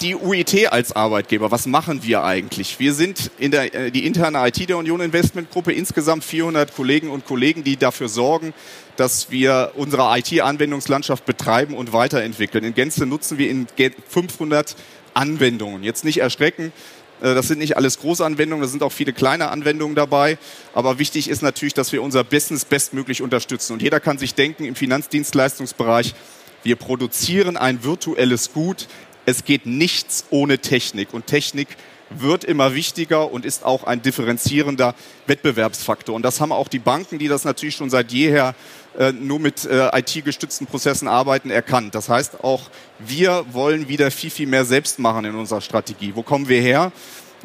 die 0.00 0.14
UIT 0.14 0.72
als 0.72 0.94
Arbeitgeber, 0.94 1.50
was 1.50 1.66
machen 1.66 2.02
wir 2.02 2.22
eigentlich? 2.22 2.78
Wir 2.78 2.92
sind 2.92 3.30
in 3.38 3.50
der, 3.50 3.74
äh, 3.74 3.90
die 3.90 4.06
interne 4.06 4.46
IT 4.46 4.68
der 4.68 4.76
Union 4.76 5.00
Investment 5.00 5.50
Gruppe 5.50 5.72
insgesamt 5.72 6.24
400 6.24 6.74
Kollegen 6.74 7.10
und 7.10 7.24
Kollegen, 7.24 7.64
die 7.64 7.76
dafür 7.76 8.08
sorgen, 8.08 8.52
dass 8.96 9.30
wir 9.30 9.72
unsere 9.74 10.02
IT-Anwendungslandschaft 10.18 11.24
betreiben 11.24 11.74
und 11.74 11.92
weiterentwickeln. 11.92 12.64
In 12.64 12.74
Gänze 12.74 13.06
nutzen 13.06 13.38
wir 13.38 13.48
in 13.48 13.66
500 14.08 14.76
Anwendungen. 15.14 15.82
Jetzt 15.82 16.04
nicht 16.04 16.18
erschrecken, 16.18 16.72
das 17.20 17.48
sind 17.48 17.58
nicht 17.58 17.76
alles 17.76 17.98
Großanwendungen, 17.98 18.62
da 18.62 18.68
sind 18.68 18.82
auch 18.82 18.92
viele 18.92 19.12
kleine 19.12 19.48
Anwendungen 19.50 19.94
dabei. 19.94 20.38
Aber 20.74 20.98
wichtig 20.98 21.28
ist 21.28 21.42
natürlich, 21.42 21.74
dass 21.74 21.92
wir 21.92 22.02
unser 22.02 22.24
Business 22.24 22.64
bestmöglich 22.64 23.22
unterstützen. 23.22 23.72
Und 23.72 23.82
jeder 23.82 24.00
kann 24.00 24.18
sich 24.18 24.34
denken, 24.34 24.64
im 24.64 24.74
Finanzdienstleistungsbereich, 24.74 26.14
wir 26.62 26.76
produzieren 26.76 27.56
ein 27.56 27.84
virtuelles 27.84 28.52
Gut, 28.52 28.88
es 29.24 29.44
geht 29.44 29.66
nichts 29.66 30.24
ohne 30.30 30.58
Technik 30.58 31.12
und 31.12 31.26
Technik 31.26 31.68
wird 32.10 32.44
immer 32.44 32.74
wichtiger 32.74 33.30
und 33.32 33.44
ist 33.44 33.64
auch 33.64 33.84
ein 33.84 34.02
differenzierender 34.02 34.94
Wettbewerbsfaktor. 35.26 36.14
Und 36.14 36.22
das 36.22 36.40
haben 36.40 36.52
auch 36.52 36.68
die 36.68 36.78
Banken, 36.78 37.18
die 37.18 37.28
das 37.28 37.44
natürlich 37.44 37.76
schon 37.76 37.90
seit 37.90 38.12
jeher 38.12 38.54
äh, 38.98 39.12
nur 39.12 39.40
mit 39.40 39.64
äh, 39.64 39.98
IT-gestützten 39.98 40.66
Prozessen 40.66 41.08
arbeiten, 41.08 41.50
erkannt. 41.50 41.94
Das 41.94 42.08
heißt, 42.08 42.44
auch 42.44 42.70
wir 42.98 43.44
wollen 43.52 43.88
wieder 43.88 44.10
viel, 44.10 44.30
viel 44.30 44.46
mehr 44.46 44.64
selbst 44.64 44.98
machen 44.98 45.24
in 45.24 45.34
unserer 45.34 45.60
Strategie. 45.60 46.12
Wo 46.14 46.22
kommen 46.22 46.48
wir 46.48 46.60
her? 46.60 46.92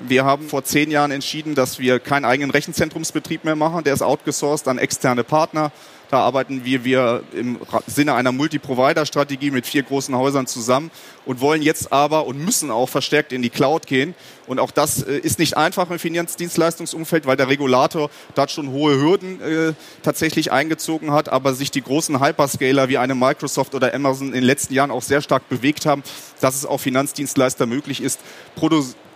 Wir 0.08 0.26
haben 0.26 0.50
vor 0.50 0.64
zehn 0.64 0.92
Jahren 0.92 1.12
entschieden, 1.12 1.56
dass 1.56 1.80
wir 1.80 2.00
keinen 2.00 2.26
eigenen 2.26 2.52
Rechenzentrumsbetrieb 2.52 3.44
mehr 3.44 3.56
machen. 3.56 3.84
Der 3.84 3.94
ist 3.94 4.02
outgesourced 4.02 4.68
an 4.68 4.78
externe 4.78 5.24
Partner. 5.24 5.72
Da 6.12 6.20
arbeiten 6.20 6.66
wir, 6.66 6.84
wir 6.84 7.24
im 7.32 7.58
Sinne 7.88 8.16
einer 8.16 8.34
Multi-Provider-Strategie 8.34 9.50
mit 9.50 9.66
vier 9.66 9.84
großen 9.84 10.14
Häusern 10.14 10.46
zusammen 10.46 10.92
und 11.26 11.40
wollen 11.40 11.62
jetzt 11.62 11.94
aber 11.94 12.26
und 12.26 12.38
müssen 12.38 12.70
auch 12.70 12.90
verstärkt 12.90 13.32
in 13.32 13.42
die 13.42 13.50
Cloud 13.50 13.88
gehen. 13.88 14.14
Und 14.46 14.60
auch 14.60 14.72
das 14.72 15.04
äh, 15.04 15.18
ist 15.20 15.40
nicht 15.40 15.56
einfach 15.56 15.90
im 15.90 16.00
Finanzdienstleistungsumfeld, 16.00 17.26
weil 17.26 17.38
der 17.38 17.48
Regulator 17.48 18.10
da 18.36 18.50
schon 18.50 18.72
hohe 18.72 19.00
Hürden 19.00 19.42
äh, 19.42 19.74
tatsächlich 20.04 20.52
eingezogen 20.52 21.12
hat, 21.12 21.30
aber 21.30 21.54
sich 21.54 21.72
die 21.72 21.82
großen 21.82 22.20
Hyperscaler 22.20 22.90
wie 22.90 22.98
eine 22.98 23.16
Microsoft 23.16 23.74
oder 23.74 23.94
Amazon 23.94 24.28
in 24.28 24.34
den 24.34 24.44
letzten 24.44 24.74
Jahren 24.74 24.92
auch 24.92 25.04
sehr 25.04 25.22
stark 25.22 25.48
bewegt 25.48 25.86
haben, 25.86 26.04
dass 26.42 26.56
es 26.56 26.66
auch 26.66 26.80
Finanzdienstleister 26.80 27.68
möglich 27.68 28.02
ist, 28.02 28.20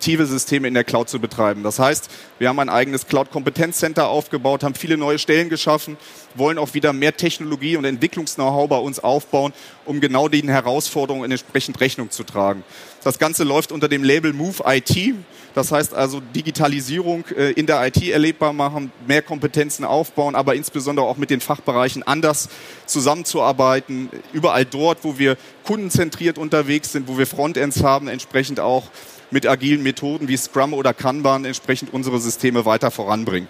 produktive 0.05 0.27
Systeme 0.27 0.67
in 0.67 0.75
der 0.75 0.83
Cloud 0.83 1.09
zu 1.09 1.19
betreiben. 1.19 1.63
Das 1.63 1.79
heißt, 1.79 2.11
wir 2.37 2.47
haben 2.47 2.59
ein 2.59 2.69
eigenes 2.69 3.07
Cloud-Kompetenzcenter 3.07 4.07
aufgebaut, 4.07 4.63
haben 4.63 4.75
viele 4.75 4.97
neue 4.97 5.17
Stellen 5.17 5.49
geschaffen, 5.49 5.97
wollen 6.35 6.59
auch 6.59 6.75
wieder 6.75 6.93
mehr 6.93 7.17
Technologie 7.17 7.75
und 7.75 7.85
Entwicklungs-Know-how 7.85 8.69
bei 8.69 8.77
uns 8.77 8.99
aufbauen, 8.99 9.51
um 9.83 10.01
genau 10.01 10.27
den 10.27 10.47
Herausforderungen 10.47 11.31
entsprechend 11.31 11.81
Rechnung 11.81 12.11
zu 12.11 12.23
tragen. 12.23 12.63
Das 13.03 13.17
Ganze 13.17 13.43
läuft 13.43 13.71
unter 13.71 13.87
dem 13.87 14.03
Label 14.03 14.31
Move 14.31 14.61
IT. 14.67 15.15
Das 15.55 15.71
heißt 15.71 15.95
also 15.95 16.21
Digitalisierung 16.35 17.23
äh, 17.35 17.51
in 17.53 17.65
der 17.65 17.83
IT 17.87 18.07
erlebbar 18.07 18.53
machen, 18.53 18.91
mehr 19.07 19.23
Kompetenzen 19.23 19.85
aufbauen, 19.85 20.35
aber 20.35 20.53
insbesondere 20.53 21.07
auch 21.07 21.17
mit 21.17 21.31
den 21.31 21.41
Fachbereichen 21.41 22.03
anders 22.03 22.49
zusammenzuarbeiten. 22.85 24.09
Überall 24.33 24.65
dort, 24.65 24.99
wo 25.03 25.17
wir 25.17 25.37
kundenzentriert 25.63 26.37
unterwegs 26.37 26.91
sind, 26.91 27.07
wo 27.07 27.17
wir 27.17 27.25
Frontends 27.25 27.81
haben, 27.81 28.07
entsprechend 28.07 28.59
auch 28.59 28.91
mit 29.31 29.47
agilen 29.47 29.83
Methoden 29.83 30.27
wie 30.27 30.37
Scrum 30.37 30.73
oder 30.73 30.93
Kanban 30.93 31.45
entsprechend 31.45 31.93
unsere 31.93 32.19
Systeme 32.19 32.65
weiter 32.65 32.91
voranbringen. 32.91 33.47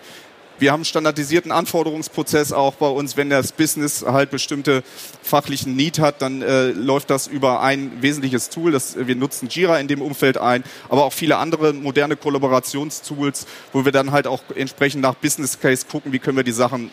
Wir 0.58 0.72
haben 0.72 0.80
einen 0.80 0.86
standardisierten 0.86 1.52
Anforderungsprozess 1.52 2.54
auch 2.54 2.76
bei 2.76 2.88
uns. 2.88 3.18
Wenn 3.18 3.30
das 3.30 3.52
Business 3.52 4.06
halt 4.08 4.32
bestimmte 4.32 4.84
fachlichen 5.22 5.76
Need 5.76 6.00
hat, 6.00 6.22
dann 6.22 6.42
äh, 6.42 6.68
läuft 6.68 7.10
das 7.10 7.28
über 7.28 7.62
ein 7.62 8.02
wesentliches 8.02 8.50
Tool. 8.50 8.72
Das, 8.72 8.96
wir 8.98 9.18
nutzen 9.18 9.50
Jira 9.50 9.78
in 9.80 9.90
dem 9.90 10.02
Umfeld 10.02 10.38
ein, 10.38 10.64
aber 10.88 11.04
auch 11.04 11.12
viele 11.12 11.38
andere 11.38 11.74
moderne 11.74 12.16
Kollaborationstools, 12.16 13.48
wo 13.74 13.84
wir 13.84 13.92
dann 13.92 14.14
halt 14.14 14.28
auch 14.28 14.42
entsprechend 14.56 15.02
nach 15.02 15.16
Business 15.16 15.60
Case 15.60 15.86
gucken, 15.92 16.14
wie 16.14 16.20
können 16.20 16.38
wir 16.38 16.46
die 16.46 16.54
Sachen 16.54 16.90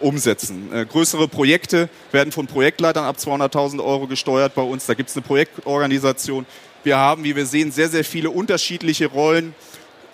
umsetzen. 0.00 0.72
Äh, 0.72 0.84
größere 0.84 1.28
Projekte 1.28 1.88
werden 2.10 2.32
von 2.32 2.48
Projektleitern 2.48 3.04
ab 3.04 3.16
200.000 3.18 3.84
Euro 3.84 4.08
gesteuert 4.08 4.54
bei 4.56 4.62
uns. 4.62 4.86
Da 4.86 4.94
gibt 4.94 5.10
es 5.10 5.16
eine 5.16 5.24
Projektorganisation. 5.24 6.44
Wir 6.86 6.98
haben, 6.98 7.24
wie 7.24 7.34
wir 7.34 7.46
sehen, 7.46 7.72
sehr, 7.72 7.88
sehr 7.88 8.04
viele 8.04 8.30
unterschiedliche 8.30 9.06
Rollen 9.06 9.56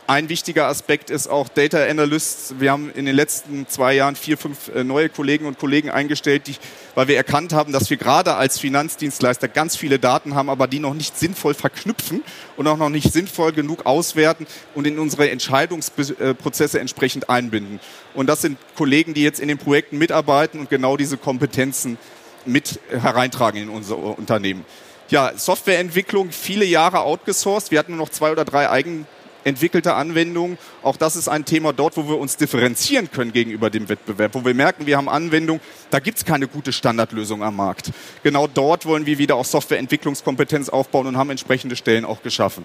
ein 0.06 0.28
wichtiger 0.28 0.66
Aspekt 0.66 1.10
ist 1.10 1.28
auch 1.28 1.48
Data 1.48 1.84
Analysts. 1.84 2.54
Wir 2.58 2.72
haben 2.72 2.90
in 2.94 3.04
den 3.04 3.14
letzten 3.14 3.68
zwei 3.68 3.94
Jahren 3.94 4.16
vier, 4.16 4.36
fünf 4.36 4.68
äh, 4.74 4.82
neue 4.82 5.08
Kollegen 5.08 5.46
und 5.46 5.58
Kollegen 5.58 5.90
eingestellt, 5.90 6.48
die, 6.48 6.56
weil 6.94 7.08
wir 7.08 7.16
erkannt 7.16 7.52
haben, 7.52 7.72
dass 7.72 7.88
wir 7.88 7.98
gerade 7.98 8.34
als 8.34 8.58
Finanzdienstleister 8.58 9.48
ganz 9.48 9.76
viele 9.76 9.98
Daten 9.98 10.34
haben, 10.34 10.48
aber 10.48 10.66
die 10.66 10.80
noch 10.80 10.94
nicht 10.94 11.18
sinnvoll 11.18 11.54
verknüpfen 11.54 12.24
und 12.56 12.66
auch 12.66 12.78
noch 12.78 12.88
nicht 12.88 13.12
sinnvoll 13.12 13.52
genug 13.52 13.86
auswerten 13.86 14.46
und 14.74 14.86
in 14.86 14.98
unsere 14.98 15.30
Entscheidungsprozesse 15.30 16.80
entsprechend 16.80 17.28
einbinden. 17.28 17.78
Und 18.14 18.28
das 18.28 18.40
sind 18.40 18.58
Kollegen, 18.76 19.14
die 19.14 19.22
jetzt 19.22 19.40
in 19.40 19.48
den 19.48 19.58
Projekten 19.58 19.98
mitarbeiten 19.98 20.58
und 20.58 20.68
genau 20.68 20.96
diese 20.96 21.16
Kompetenzen 21.16 21.96
mit 22.44 22.80
hereintragen 22.90 23.62
in 23.62 23.68
unser 23.68 23.96
Unternehmen. 23.96 24.64
Ja, 25.08 25.32
Softwareentwicklung, 25.36 26.32
viele 26.32 26.64
Jahre 26.64 27.00
outgesourced. 27.00 27.70
Wir 27.70 27.78
hatten 27.78 27.96
nur 27.96 28.06
noch 28.06 28.12
zwei 28.12 28.32
oder 28.32 28.44
drei 28.44 28.70
Eigen 28.70 29.06
entwickelte 29.44 29.94
Anwendungen. 29.94 30.58
Auch 30.82 30.96
das 30.96 31.16
ist 31.16 31.28
ein 31.28 31.44
Thema 31.44 31.72
dort, 31.72 31.96
wo 31.96 32.08
wir 32.08 32.18
uns 32.18 32.36
differenzieren 32.36 33.10
können 33.10 33.32
gegenüber 33.32 33.70
dem 33.70 33.88
Wettbewerb, 33.88 34.34
wo 34.34 34.44
wir 34.44 34.54
merken, 34.54 34.86
wir 34.86 34.96
haben 34.96 35.08
Anwendungen, 35.08 35.62
da 35.90 36.00
gibt 36.00 36.18
es 36.18 36.24
keine 36.24 36.48
gute 36.48 36.72
Standardlösung 36.72 37.42
am 37.42 37.56
Markt. 37.56 37.90
Genau 38.22 38.46
dort 38.46 38.86
wollen 38.86 39.06
wir 39.06 39.18
wieder 39.18 39.36
auch 39.36 39.44
Softwareentwicklungskompetenz 39.44 40.68
aufbauen 40.68 41.06
und 41.06 41.16
haben 41.16 41.30
entsprechende 41.30 41.76
Stellen 41.76 42.04
auch 42.04 42.22
geschaffen. 42.22 42.64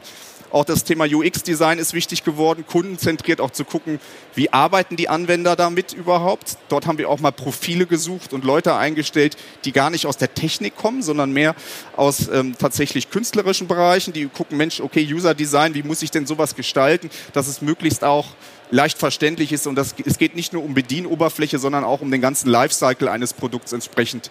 Auch 0.50 0.64
das 0.64 0.86
Thema 0.86 1.06
UX-Design 1.06 1.78
ist 1.78 1.94
wichtig 1.94 2.24
geworden, 2.24 2.66
kundenzentriert 2.66 3.42
auch 3.42 3.52
zu 3.52 3.66
gucken, 3.66 4.00
wie 4.34 4.54
arbeiten 4.54 4.96
die 4.96 5.10
Anwender 5.10 5.58
damit 5.58 5.92
überhaupt. 5.92 6.58
Dort 6.70 6.88
haben 6.88 6.98
wir 6.98 7.10
auch 7.10 7.20
mal 7.20 7.32
Profile 7.32 7.86
gesucht 7.86 8.32
und 8.32 8.46
Leute 8.46 8.76
eingestellt, 8.76 9.36
die 9.66 9.74
gar 9.74 9.90
nicht 9.90 10.06
aus 10.06 10.16
der 10.16 10.34
Technik 10.34 10.78
kommen, 10.78 11.02
sondern 11.02 11.34
mehr 11.34 11.54
aus 11.98 12.30
ähm, 12.30 12.56
tatsächlich 12.58 13.10
künstlerischen 13.10 13.68
Bereichen, 13.68 14.14
die 14.14 14.28
gucken, 14.28 14.58
Mensch, 14.58 14.80
okay, 14.80 15.06
User-Design, 15.06 15.74
wie 15.74 15.84
muss 15.84 16.02
ich 16.02 16.12
denn 16.12 16.26
sowas 16.26 16.56
gestalten, 16.56 16.67
dass 16.76 17.48
es 17.48 17.62
möglichst 17.62 18.04
auch 18.04 18.28
leicht 18.70 18.98
verständlich 18.98 19.52
ist 19.52 19.68
und 19.68 19.76
das, 19.76 19.96
es 20.06 20.18
geht 20.18 20.36
nicht 20.36 20.54
nur 20.54 20.64
um 20.64 20.74
Bedienoberfläche, 20.74 21.60
sondern 21.60 21.84
auch 21.84 22.02
um 22.02 22.12
den 22.12 22.22
ganzen 22.22 22.50
Lifecycle 22.50 23.08
eines 23.08 23.34
Produkts 23.34 23.72
entsprechend 23.72 24.30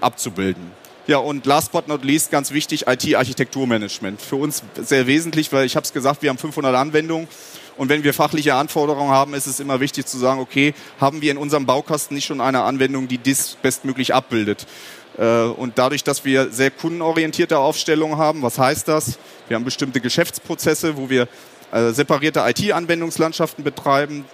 abzubilden. 0.00 0.70
Ja, 1.08 1.16
und 1.16 1.46
last 1.46 1.72
but 1.72 1.88
not 1.88 2.04
least, 2.04 2.30
ganz 2.30 2.52
wichtig, 2.52 2.86
IT-Architekturmanagement. 2.86 4.22
Für 4.22 4.36
uns 4.36 4.62
sehr 4.80 5.08
wesentlich, 5.08 5.52
weil 5.52 5.66
ich 5.66 5.74
habe 5.74 5.84
es 5.84 5.92
gesagt, 5.92 6.22
wir 6.22 6.30
haben 6.30 6.38
500 6.38 6.74
Anwendungen. 6.76 7.26
Und 7.76 7.88
wenn 7.88 8.04
wir 8.04 8.14
fachliche 8.14 8.54
Anforderungen 8.54 9.10
haben, 9.10 9.34
ist 9.34 9.46
es 9.46 9.58
immer 9.58 9.80
wichtig 9.80 10.06
zu 10.06 10.16
sagen, 10.16 10.40
okay, 10.40 10.74
haben 11.00 11.20
wir 11.20 11.32
in 11.32 11.38
unserem 11.38 11.66
Baukasten 11.66 12.14
nicht 12.14 12.26
schon 12.26 12.40
eine 12.40 12.62
Anwendung, 12.62 13.08
die 13.08 13.18
dies 13.18 13.56
bestmöglich 13.60 14.14
abbildet? 14.14 14.66
Äh, 15.18 15.42
und 15.42 15.78
dadurch, 15.78 16.04
dass 16.04 16.24
wir 16.24 16.50
sehr 16.50 16.70
kundenorientierte 16.70 17.58
Aufstellungen 17.58 18.18
haben, 18.18 18.42
was 18.42 18.58
heißt 18.58 18.86
das? 18.86 19.18
Wir 19.48 19.56
haben 19.56 19.64
bestimmte 19.64 20.00
Geschäftsprozesse, 20.00 20.96
wo 20.96 21.10
wir 21.10 21.26
äh, 21.72 21.90
separierte 21.90 22.44
IT-Anwendungslandschaften 22.46 23.64
betreiben. 23.64 24.24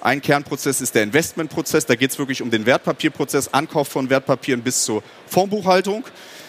Ein 0.00 0.20
Kernprozess 0.22 0.80
ist 0.80 0.94
der 0.94 1.04
Investmentprozess. 1.04 1.86
Da 1.86 1.94
geht 1.94 2.10
es 2.10 2.18
wirklich 2.18 2.42
um 2.42 2.50
den 2.50 2.66
Wertpapierprozess, 2.66 3.54
Ankauf 3.54 3.88
von 3.88 4.10
Wertpapieren 4.10 4.62
bis 4.62 4.84
zur 4.84 5.02
Fondsbuchhaltung. 5.26 6.04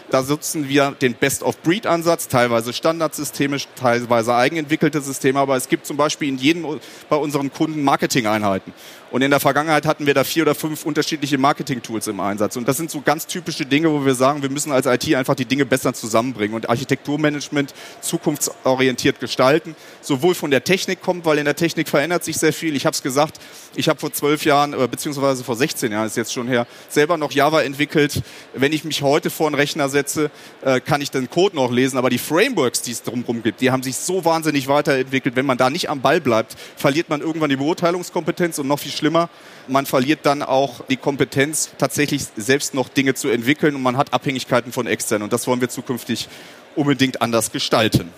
Da 0.10 0.24
nutzen 0.24 0.68
wir 0.68 0.96
den 1.00 1.14
Best-of-Breed-Ansatz, 1.14 2.28
teilweise 2.30 2.74
Standardsysteme, 2.74 3.58
teilweise 3.76 4.34
eigenentwickelte 4.34 5.02
Systeme, 5.02 5.40
aber 5.40 5.56
es 5.56 5.70
gibt 5.70 5.86
zum 5.86 5.98
Beispiel 5.98 6.30
in 6.30 6.38
jedem 6.40 6.80
bei 7.10 7.16
unseren 7.16 7.54
Kunden 7.54 7.84
Marketing-Einheiten. 7.84 8.74
Und 9.12 9.24
in 9.24 9.32
der 9.32 9.40
Vergangenheit 9.40 9.86
hatten 9.86 10.06
wir 10.06 10.14
da 10.14 10.24
vier 10.24 10.44
oder 10.44 10.54
fünf 10.54 10.86
unterschiedliche 10.86 11.38
Marketing-Tools 11.38 12.08
im 12.08 12.20
Einsatz. 12.20 12.56
Und 12.58 12.68
das 12.68 12.78
sind 12.78 12.92
so 12.92 13.02
ganz 13.02 13.26
typische 13.26 13.66
Dinge, 13.66 13.92
wo 13.92 14.06
wir 14.06 14.14
sagen, 14.14 14.44
wir 14.44 14.52
müssen 14.52 14.72
als 14.72 14.86
IT 14.86 15.16
einfach 15.16 15.36
die 15.36 15.46
Dinge 15.46 15.66
besser 15.66 15.94
zusammenbringen 15.94 16.56
und 16.56 16.70
Architekturmanagement 16.70 17.74
zukunftsorientiert 18.02 19.20
gestalten. 19.20 19.76
Sowohl 20.02 20.36
von 20.36 20.52
der 20.52 20.64
Technik 20.64 21.02
kommt, 21.02 21.26
weil 21.26 21.40
in 21.40 21.46
der 21.46 21.56
Technik 21.56 21.90
verändert 21.90 22.24
sich 22.24 22.38
sehr 22.38 22.54
viel. 22.54 22.76
Ich 22.76 22.86
habe 22.86 22.94
es 22.94 23.02
gesagt, 23.02 23.40
ich 23.76 23.90
habe 23.90 24.00
vor 24.00 24.14
zwölf 24.14 24.46
Jahren, 24.46 24.74
äh, 24.74 24.88
beziehungsweise 24.88 25.44
vor 25.44 25.56
16 25.56 25.92
Jahren 25.92 26.06
ist 26.06 26.18
jetzt 26.18 26.34
schon 26.34 26.48
her, 26.48 26.68
selber 26.88 27.18
noch 27.18 27.32
Java 27.32 27.62
entwickelt. 27.62 28.22
Wenn 28.54 28.74
ich 28.74 28.84
mich 28.84 29.02
heute 29.02 29.30
vor 29.32 29.48
einen 29.48 29.56
Rechner 29.56 29.90
setze, 29.90 30.30
äh, 30.62 30.80
kann 30.80 31.02
ich 31.02 31.10
den 31.10 31.30
Code 31.30 31.56
noch 31.56 31.72
lesen, 31.72 31.98
aber 31.98 32.10
die 32.10 32.20
Frameworks, 32.20 32.84
die 32.84 32.92
es 32.92 33.02
drumherum 33.02 33.42
gibt, 33.42 33.62
die 33.62 33.72
haben 33.72 33.82
sich 33.82 33.96
so 33.96 34.24
wahnsinnig 34.24 34.68
weiterentwickelt. 34.68 35.36
Wenn 35.36 35.46
man 35.46 35.58
da 35.58 35.70
nicht 35.70 35.90
am 35.90 36.02
Ball 36.02 36.22
bleibt, 36.22 36.56
verliert 36.78 37.10
man 37.10 37.22
irgendwann 37.22 37.50
die 37.50 37.56
Beurteilungskompetenz 37.56 38.60
und 38.60 38.68
noch 38.68 38.80
viel 38.80 38.92
schlimmer, 39.00 39.30
man 39.68 39.86
verliert 39.86 40.20
dann 40.24 40.44
auch 40.44 40.86
die 40.90 40.98
Kompetenz, 40.98 41.72
tatsächlich 41.78 42.24
selbst 42.36 42.74
noch 42.74 42.90
Dinge 42.90 43.14
zu 43.14 43.30
entwickeln 43.30 43.76
und 43.76 43.82
man 43.82 43.98
hat 43.98 44.14
Abhängigkeiten 44.14 44.72
von 44.72 44.88
extern. 44.88 45.22
Und 45.22 45.34
das 45.34 45.48
wollen 45.48 45.62
wir 45.62 45.70
zukünftig 45.70 46.28
unbedingt 46.76 47.22
anders 47.22 47.52
gestalten. 47.52 48.12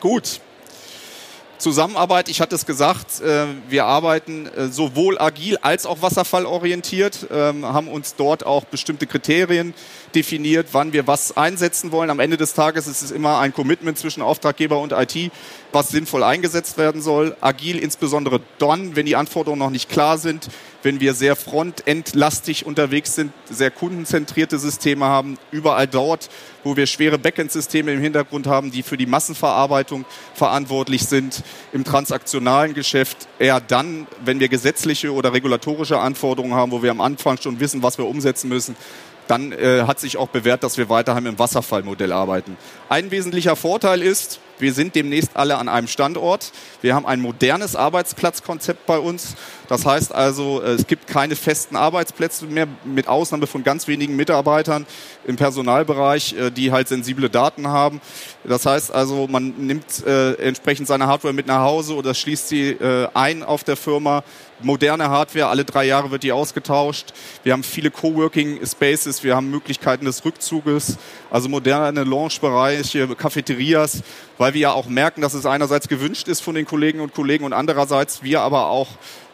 Gut. 0.00 0.40
Zusammenarbeit, 1.60 2.30
ich 2.30 2.40
hatte 2.40 2.54
es 2.54 2.64
gesagt, 2.64 3.20
äh, 3.20 3.44
wir 3.68 3.84
arbeiten 3.84 4.46
äh, 4.46 4.68
sowohl 4.68 5.18
agil 5.20 5.58
als 5.60 5.84
auch 5.84 6.00
wasserfallorientiert, 6.00 7.26
ähm, 7.30 7.66
haben 7.66 7.88
uns 7.88 8.16
dort 8.16 8.46
auch 8.46 8.64
bestimmte 8.64 9.06
Kriterien 9.06 9.74
definiert, 10.14 10.68
wann 10.72 10.94
wir 10.94 11.06
was 11.06 11.36
einsetzen 11.36 11.92
wollen. 11.92 12.08
Am 12.08 12.18
Ende 12.18 12.38
des 12.38 12.54
Tages 12.54 12.86
ist 12.86 13.02
es 13.02 13.10
immer 13.10 13.38
ein 13.40 13.52
Commitment 13.52 13.98
zwischen 13.98 14.22
Auftraggeber 14.22 14.80
und 14.80 14.92
IT, 14.92 15.30
was 15.70 15.90
sinnvoll 15.90 16.22
eingesetzt 16.22 16.78
werden 16.78 17.02
soll. 17.02 17.36
Agil 17.42 17.78
insbesondere 17.78 18.40
dann, 18.58 18.96
wenn 18.96 19.04
die 19.04 19.16
Anforderungen 19.16 19.60
noch 19.60 19.70
nicht 19.70 19.90
klar 19.90 20.16
sind, 20.16 20.48
wenn 20.82 21.00
wir 21.00 21.14
sehr 21.14 21.36
frontendlastig 21.36 22.66
unterwegs 22.66 23.14
sind, 23.14 23.32
sehr 23.48 23.70
kundenzentrierte 23.70 24.58
Systeme 24.58 25.06
haben, 25.06 25.38
überall 25.50 25.86
dort, 25.86 26.28
wo 26.64 26.76
wir 26.76 26.86
schwere 26.86 27.18
Backend-Systeme 27.18 27.92
im 27.92 28.00
Hintergrund 28.00 28.46
haben, 28.46 28.70
die 28.70 28.82
für 28.82 28.96
die 28.96 29.06
Massenverarbeitung 29.06 30.04
verantwortlich 30.34 31.06
sind, 31.06 31.42
im 31.72 31.84
transaktionalen 31.84 32.74
Geschäft 32.74 33.28
eher 33.38 33.60
dann, 33.60 34.06
wenn 34.24 34.40
wir 34.40 34.48
gesetzliche 34.48 35.12
oder 35.12 35.32
regulatorische 35.32 35.98
Anforderungen 35.98 36.54
haben, 36.54 36.72
wo 36.72 36.82
wir 36.82 36.90
am 36.90 37.00
Anfang 37.00 37.38
schon 37.40 37.60
wissen, 37.60 37.82
was 37.82 37.98
wir 37.98 38.06
umsetzen 38.06 38.48
müssen, 38.48 38.76
dann 39.28 39.52
äh, 39.52 39.84
hat 39.86 40.00
sich 40.00 40.16
auch 40.16 40.28
bewährt, 40.28 40.64
dass 40.64 40.76
wir 40.76 40.88
weiterhin 40.88 41.26
im 41.26 41.38
Wasserfallmodell 41.38 42.12
arbeiten. 42.12 42.56
Ein 42.88 43.10
wesentlicher 43.10 43.54
Vorteil 43.54 44.02
ist, 44.02 44.40
wir 44.60 44.72
sind 44.72 44.94
demnächst 44.94 45.36
alle 45.36 45.58
an 45.58 45.68
einem 45.68 45.86
Standort. 45.86 46.52
Wir 46.82 46.94
haben 46.94 47.06
ein 47.06 47.20
modernes 47.20 47.76
Arbeitsplatzkonzept 47.76 48.86
bei 48.86 48.98
uns. 48.98 49.34
Das 49.68 49.86
heißt 49.86 50.14
also, 50.14 50.60
es 50.62 50.86
gibt 50.86 51.06
keine 51.06 51.36
festen 51.36 51.76
Arbeitsplätze 51.76 52.46
mehr, 52.46 52.66
mit 52.84 53.08
Ausnahme 53.08 53.46
von 53.46 53.62
ganz 53.62 53.86
wenigen 53.86 54.16
Mitarbeitern 54.16 54.86
im 55.26 55.36
Personalbereich, 55.36 56.34
äh, 56.34 56.50
die 56.50 56.72
halt 56.72 56.88
sensible 56.88 57.30
Daten 57.30 57.68
haben. 57.68 58.00
Das 58.44 58.66
heißt 58.66 58.92
also, 58.92 59.28
man 59.28 59.54
nimmt 59.58 60.04
äh, 60.06 60.32
entsprechend 60.34 60.88
seine 60.88 61.06
Hardware 61.06 61.34
mit 61.34 61.46
nach 61.46 61.60
Hause 61.60 61.94
oder 61.94 62.14
schließt 62.14 62.48
sie 62.48 62.70
äh, 62.70 63.08
ein 63.14 63.42
auf 63.42 63.64
der 63.64 63.76
Firma. 63.76 64.24
Moderne 64.62 65.08
Hardware, 65.08 65.46
alle 65.46 65.64
drei 65.64 65.84
Jahre 65.84 66.10
wird 66.10 66.22
die 66.22 66.32
ausgetauscht. 66.32 67.14
Wir 67.44 67.54
haben 67.54 67.62
viele 67.62 67.90
Coworking 67.90 68.60
Spaces, 68.66 69.24
wir 69.24 69.34
haben 69.34 69.50
Möglichkeiten 69.50 70.04
des 70.04 70.22
Rückzuges, 70.24 70.98
also 71.30 71.48
moderne 71.48 72.04
Launchbereiche, 72.04 73.08
Cafeterias, 73.14 74.02
weil 74.36 74.49
wir 74.54 74.60
ja 74.60 74.72
auch 74.72 74.86
merken, 74.86 75.20
dass 75.20 75.34
es 75.34 75.46
einerseits 75.46 75.88
gewünscht 75.88 76.28
ist 76.28 76.40
von 76.40 76.54
den 76.54 76.66
Kollegen 76.66 77.00
und 77.00 77.14
Kollegen 77.14 77.44
und 77.44 77.52
andererseits 77.52 78.22
wir 78.22 78.40
aber 78.40 78.68
auch 78.68 78.88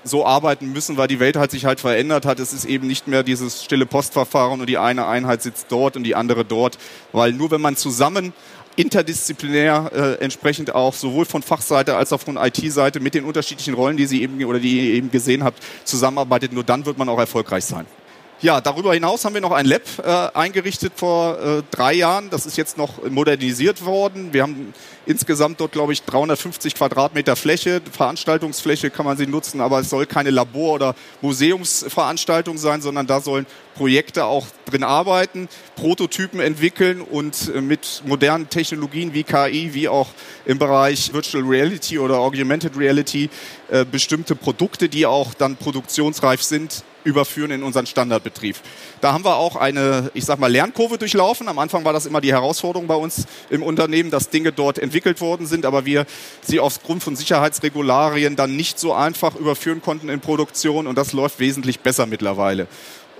so 0.04 0.24
arbeiten 0.24 0.72
müssen, 0.72 0.96
weil 0.96 1.08
die 1.08 1.20
Welt 1.20 1.36
halt 1.36 1.50
sich 1.50 1.64
halt 1.64 1.80
verändert 1.80 2.26
hat. 2.26 2.38
Es 2.38 2.52
ist 2.52 2.64
eben 2.64 2.86
nicht 2.86 3.08
mehr 3.08 3.22
dieses 3.22 3.64
stille 3.64 3.86
Postverfahren 3.86 4.60
und 4.60 4.68
die 4.68 4.78
eine 4.78 5.06
Einheit 5.06 5.42
sitzt 5.42 5.66
dort 5.70 5.96
und 5.96 6.04
die 6.04 6.14
andere 6.14 6.44
dort, 6.44 6.78
weil 7.12 7.32
nur 7.32 7.50
wenn 7.50 7.60
man 7.60 7.76
zusammen 7.76 8.32
interdisziplinär 8.76 9.90
äh, 9.94 10.24
entsprechend 10.24 10.74
auch 10.74 10.92
sowohl 10.92 11.24
von 11.24 11.42
Fachseite 11.42 11.96
als 11.96 12.12
auch 12.12 12.20
von 12.20 12.36
IT-Seite 12.36 13.00
mit 13.00 13.14
den 13.14 13.24
unterschiedlichen 13.24 13.74
Rollen, 13.74 13.96
die 13.96 14.06
Sie 14.06 14.22
eben 14.22 14.44
oder 14.44 14.60
die 14.60 14.88
ihr 14.88 14.94
eben 14.94 15.10
gesehen 15.10 15.44
habt, 15.44 15.62
zusammenarbeitet. 15.84 16.52
Nur 16.52 16.62
dann 16.62 16.84
wird 16.84 16.98
man 16.98 17.08
auch 17.08 17.18
erfolgreich 17.18 17.64
sein. 17.64 17.86
Ja, 18.42 18.60
darüber 18.60 18.92
hinaus 18.92 19.24
haben 19.24 19.32
wir 19.32 19.40
noch 19.40 19.52
ein 19.52 19.64
Lab 19.64 19.80
äh, 20.04 20.10
eingerichtet 20.36 20.92
vor 20.94 21.38
äh, 21.40 21.62
drei 21.70 21.94
Jahren. 21.94 22.28
Das 22.28 22.44
ist 22.44 22.58
jetzt 22.58 22.76
noch 22.76 23.02
modernisiert 23.08 23.82
worden. 23.86 24.34
Wir 24.34 24.42
haben 24.42 24.74
insgesamt 25.06 25.58
dort, 25.58 25.72
glaube 25.72 25.94
ich, 25.94 26.02
350 26.02 26.74
Quadratmeter 26.74 27.34
Fläche. 27.34 27.80
Veranstaltungsfläche 27.90 28.90
kann 28.90 29.06
man 29.06 29.16
sie 29.16 29.26
nutzen, 29.26 29.62
aber 29.62 29.80
es 29.80 29.88
soll 29.88 30.04
keine 30.04 30.28
Labor- 30.28 30.74
oder 30.74 30.94
Museumsveranstaltung 31.22 32.58
sein, 32.58 32.82
sondern 32.82 33.06
da 33.06 33.22
sollen 33.22 33.46
Projekte 33.74 34.26
auch 34.26 34.46
drin 34.66 34.84
arbeiten, 34.84 35.48
Prototypen 35.74 36.40
entwickeln 36.40 37.00
und 37.00 37.50
äh, 37.54 37.62
mit 37.62 38.02
modernen 38.04 38.50
Technologien 38.50 39.14
wie 39.14 39.22
KI, 39.22 39.72
wie 39.72 39.88
auch 39.88 40.08
im 40.44 40.58
Bereich 40.58 41.10
Virtual 41.14 41.42
Reality 41.42 41.98
oder 41.98 42.18
Augmented 42.18 42.76
Reality 42.76 43.30
äh, 43.70 43.86
bestimmte 43.86 44.36
Produkte, 44.36 44.90
die 44.90 45.06
auch 45.06 45.32
dann 45.32 45.56
produktionsreif 45.56 46.42
sind, 46.42 46.84
überführen 47.06 47.50
in 47.52 47.62
unseren 47.62 47.86
Standardbetrieb. 47.86 48.56
Da 49.00 49.12
haben 49.12 49.24
wir 49.24 49.36
auch 49.36 49.56
eine, 49.56 50.10
ich 50.12 50.24
sag 50.24 50.38
mal, 50.38 50.50
Lernkurve 50.50 50.98
durchlaufen. 50.98 51.48
Am 51.48 51.58
Anfang 51.58 51.84
war 51.84 51.92
das 51.92 52.04
immer 52.04 52.20
die 52.20 52.32
Herausforderung 52.32 52.86
bei 52.86 52.96
uns 52.96 53.26
im 53.48 53.62
Unternehmen, 53.62 54.10
dass 54.10 54.28
Dinge 54.28 54.52
dort 54.52 54.78
entwickelt 54.78 55.20
worden 55.20 55.46
sind, 55.46 55.64
aber 55.64 55.86
wir 55.86 56.04
sie 56.42 56.60
aufgrund 56.60 57.02
von 57.02 57.16
Sicherheitsregularien 57.16 58.36
dann 58.36 58.56
nicht 58.56 58.78
so 58.78 58.92
einfach 58.92 59.36
überführen 59.36 59.80
konnten 59.80 60.08
in 60.08 60.20
Produktion 60.20 60.86
und 60.86 60.98
das 60.98 61.12
läuft 61.12 61.38
wesentlich 61.38 61.80
besser 61.80 62.06
mittlerweile 62.06 62.66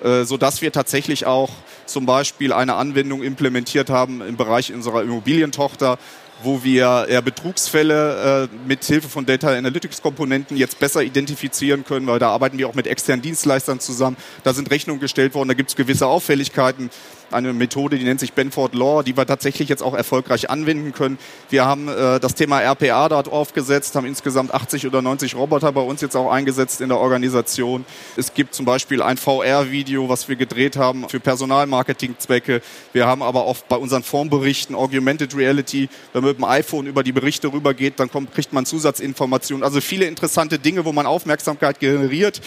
äh, 0.03 0.25
so 0.25 0.37
dass 0.37 0.61
wir 0.61 0.73
tatsächlich 0.73 1.25
auch 1.25 1.51
zum 1.87 2.05
Beispiel 2.05 2.53
eine 2.53 2.75
Anwendung 2.75 3.23
implementiert 3.23 3.89
haben 3.89 4.21
im 4.21 4.37
Bereich 4.37 4.73
unserer 4.73 5.03
Immobilientochter, 5.03 5.99
wo 6.43 6.63
wir 6.63 7.07
eher 7.09 7.23
Betrugsfälle 7.23 8.49
äh, 8.53 8.69
mit 8.69 8.85
Hilfe 8.85 9.09
von 9.09 9.27
Data 9.27 9.49
Analytics 9.49 10.03
Komponenten 10.03 10.57
jetzt 10.57 10.79
besser 10.79 11.03
identifizieren 11.03 11.85
können, 11.85 12.07
weil 12.07 12.19
da 12.19 12.31
arbeiten 12.31 12.59
wir 12.59 12.69
auch 12.69 12.75
mit 12.75 12.87
externen 12.87 13.23
Dienstleistern 13.23 13.81
zusammen. 13.81 14.17
Da 14.45 14.53
sind 14.53 14.71
Rechnungen 14.71 15.01
gestellt 15.01 15.35
worden, 15.35 15.49
da 15.49 15.55
gibt 15.55 15.71
es 15.71 15.77
gewisse 15.77 16.07
Auffälligkeiten 16.07 16.91
eine 17.31 17.53
Methode, 17.53 17.99
die 17.99 18.05
nennt 18.05 18.21
sich 18.21 18.33
Benford 18.33 18.75
Law, 18.75 19.03
die 19.03 19.17
wir 19.17 19.27
tatsächlich 19.27 19.69
jetzt 19.69 19.83
auch 19.83 19.95
erfolgreich 19.95 20.51
anwenden 20.51 20.93
können. 20.93 21.19
Wir 21.51 21.65
haben 21.65 21.89
äh, 21.89 22.21
das 22.21 22.35
Thema 22.35 22.61
RPA 22.61 23.09
dort 23.09 23.29
aufgesetzt, 23.31 23.95
haben 23.97 24.07
insgesamt 24.07 24.55
80 24.55 24.87
oder 24.87 25.03
90 25.03 25.35
Roboter 25.35 25.73
bei 25.73 25.81
uns 25.81 26.01
jetzt 26.01 26.17
auch 26.17 26.31
eingesetzt 26.31 26.81
in 26.81 26.89
der 26.89 26.99
Organisation. 26.99 27.85
Es 28.17 28.35
gibt 28.35 28.55
zum 28.55 28.65
Beispiel 28.67 29.03
ein 29.03 29.17
VR-Video, 29.17 30.09
was 30.09 30.29
wir 30.29 30.37
gedreht 30.37 30.77
haben 30.77 31.09
für 31.09 31.21
Personalmarketing-Zwecke. 31.21 32.63
Wir 32.93 33.07
haben 33.07 33.23
aber 33.23 33.45
auch 33.45 33.59
bei 33.69 33.77
unseren 33.77 34.03
Formberichten 34.03 34.75
Augmented 34.75 35.37
Reality, 35.37 35.89
wenn 36.13 36.23
man 36.23 36.31
mit 36.31 36.39
dem 36.39 36.45
iPhone 36.45 36.87
über 36.87 37.03
die 37.03 37.13
Berichte 37.13 37.53
rübergeht, 37.53 37.99
dann 37.99 38.11
kommt, 38.11 38.33
kriegt 38.33 38.53
man 38.53 38.67
Zusatzinformationen. 38.67 39.65
Also 39.65 39.81
viele 39.81 40.07
interessante 40.07 40.59
Dinge, 40.59 40.85
wo 40.85 40.93
man 40.93 41.07
Aufmerksamkeit 41.07 41.81
generiert. 41.81 42.41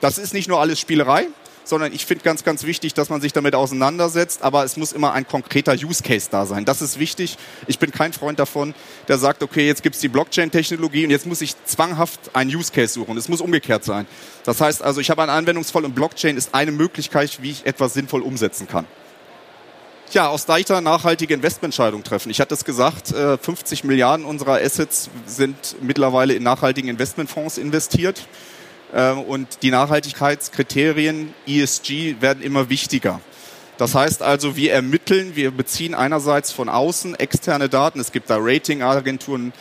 Das 0.00 0.16
ist 0.16 0.32
nicht 0.32 0.48
nur 0.48 0.60
alles 0.60 0.80
Spielerei, 0.80 1.26
sondern 1.70 1.94
ich 1.94 2.04
finde 2.04 2.22
ganz, 2.22 2.44
ganz 2.44 2.64
wichtig, 2.64 2.92
dass 2.92 3.08
man 3.08 3.22
sich 3.22 3.32
damit 3.32 3.54
auseinandersetzt, 3.54 4.42
aber 4.42 4.64
es 4.64 4.76
muss 4.76 4.92
immer 4.92 5.12
ein 5.12 5.26
konkreter 5.26 5.72
Use 5.72 6.02
Case 6.02 6.28
da 6.30 6.44
sein. 6.44 6.66
Das 6.66 6.82
ist 6.82 6.98
wichtig. 6.98 7.38
Ich 7.66 7.78
bin 7.78 7.92
kein 7.92 8.12
Freund 8.12 8.38
davon, 8.38 8.74
der 9.08 9.16
sagt, 9.16 9.42
okay, 9.42 9.66
jetzt 9.66 9.82
gibt 9.82 9.94
es 9.94 10.00
die 10.02 10.08
Blockchain-Technologie 10.08 11.04
und 11.04 11.10
jetzt 11.10 11.26
muss 11.26 11.40
ich 11.40 11.54
zwanghaft 11.64 12.34
einen 12.34 12.54
Use 12.54 12.72
Case 12.72 12.92
suchen. 12.92 13.16
Es 13.16 13.28
muss 13.28 13.40
umgekehrt 13.40 13.84
sein. 13.84 14.06
Das 14.44 14.60
heißt 14.60 14.82
also, 14.82 15.00
ich 15.00 15.10
habe 15.10 15.22
einen 15.22 15.30
Anwendungsfall 15.30 15.84
und 15.84 15.94
Blockchain 15.94 16.36
ist 16.36 16.54
eine 16.54 16.72
Möglichkeit, 16.72 17.40
wie 17.40 17.52
ich 17.52 17.64
etwas 17.64 17.94
sinnvoll 17.94 18.22
umsetzen 18.22 18.66
kann. 18.66 18.86
Ja, 20.12 20.26
aus 20.26 20.44
Deichter 20.44 20.80
nachhaltige 20.80 21.34
Investmententscheidungen 21.34 22.02
treffen. 22.02 22.30
Ich 22.30 22.40
hatte 22.40 22.52
es 22.52 22.64
gesagt, 22.64 23.14
50 23.14 23.84
äh, 23.84 23.86
Milliarden 23.86 24.26
unserer 24.26 24.60
Assets 24.60 25.08
sind 25.24 25.76
mittlerweile 25.82 26.34
in 26.34 26.42
nachhaltigen 26.42 26.90
Investmentfonds 26.90 27.58
investiert. 27.58 28.26
Ähm, 28.94 29.20
und 29.20 29.62
die 29.62 29.70
Nachhaltigkeitskriterien 29.70 31.34
ESG 31.46 32.16
werden 32.20 32.42
immer 32.42 32.68
wichtiger. 32.68 33.20
Das 33.78 33.94
heißt 33.94 34.22
also, 34.22 34.56
wir 34.56 34.72
ermitteln, 34.72 35.36
wir 35.36 35.52
beziehen 35.52 35.94
einerseits 35.94 36.52
von 36.52 36.68
außen 36.68 37.14
externe 37.14 37.68
Daten. 37.68 37.98
Es 37.98 38.12
gibt 38.12 38.28
da 38.28 38.36
Ratingagenturen, 38.38 39.52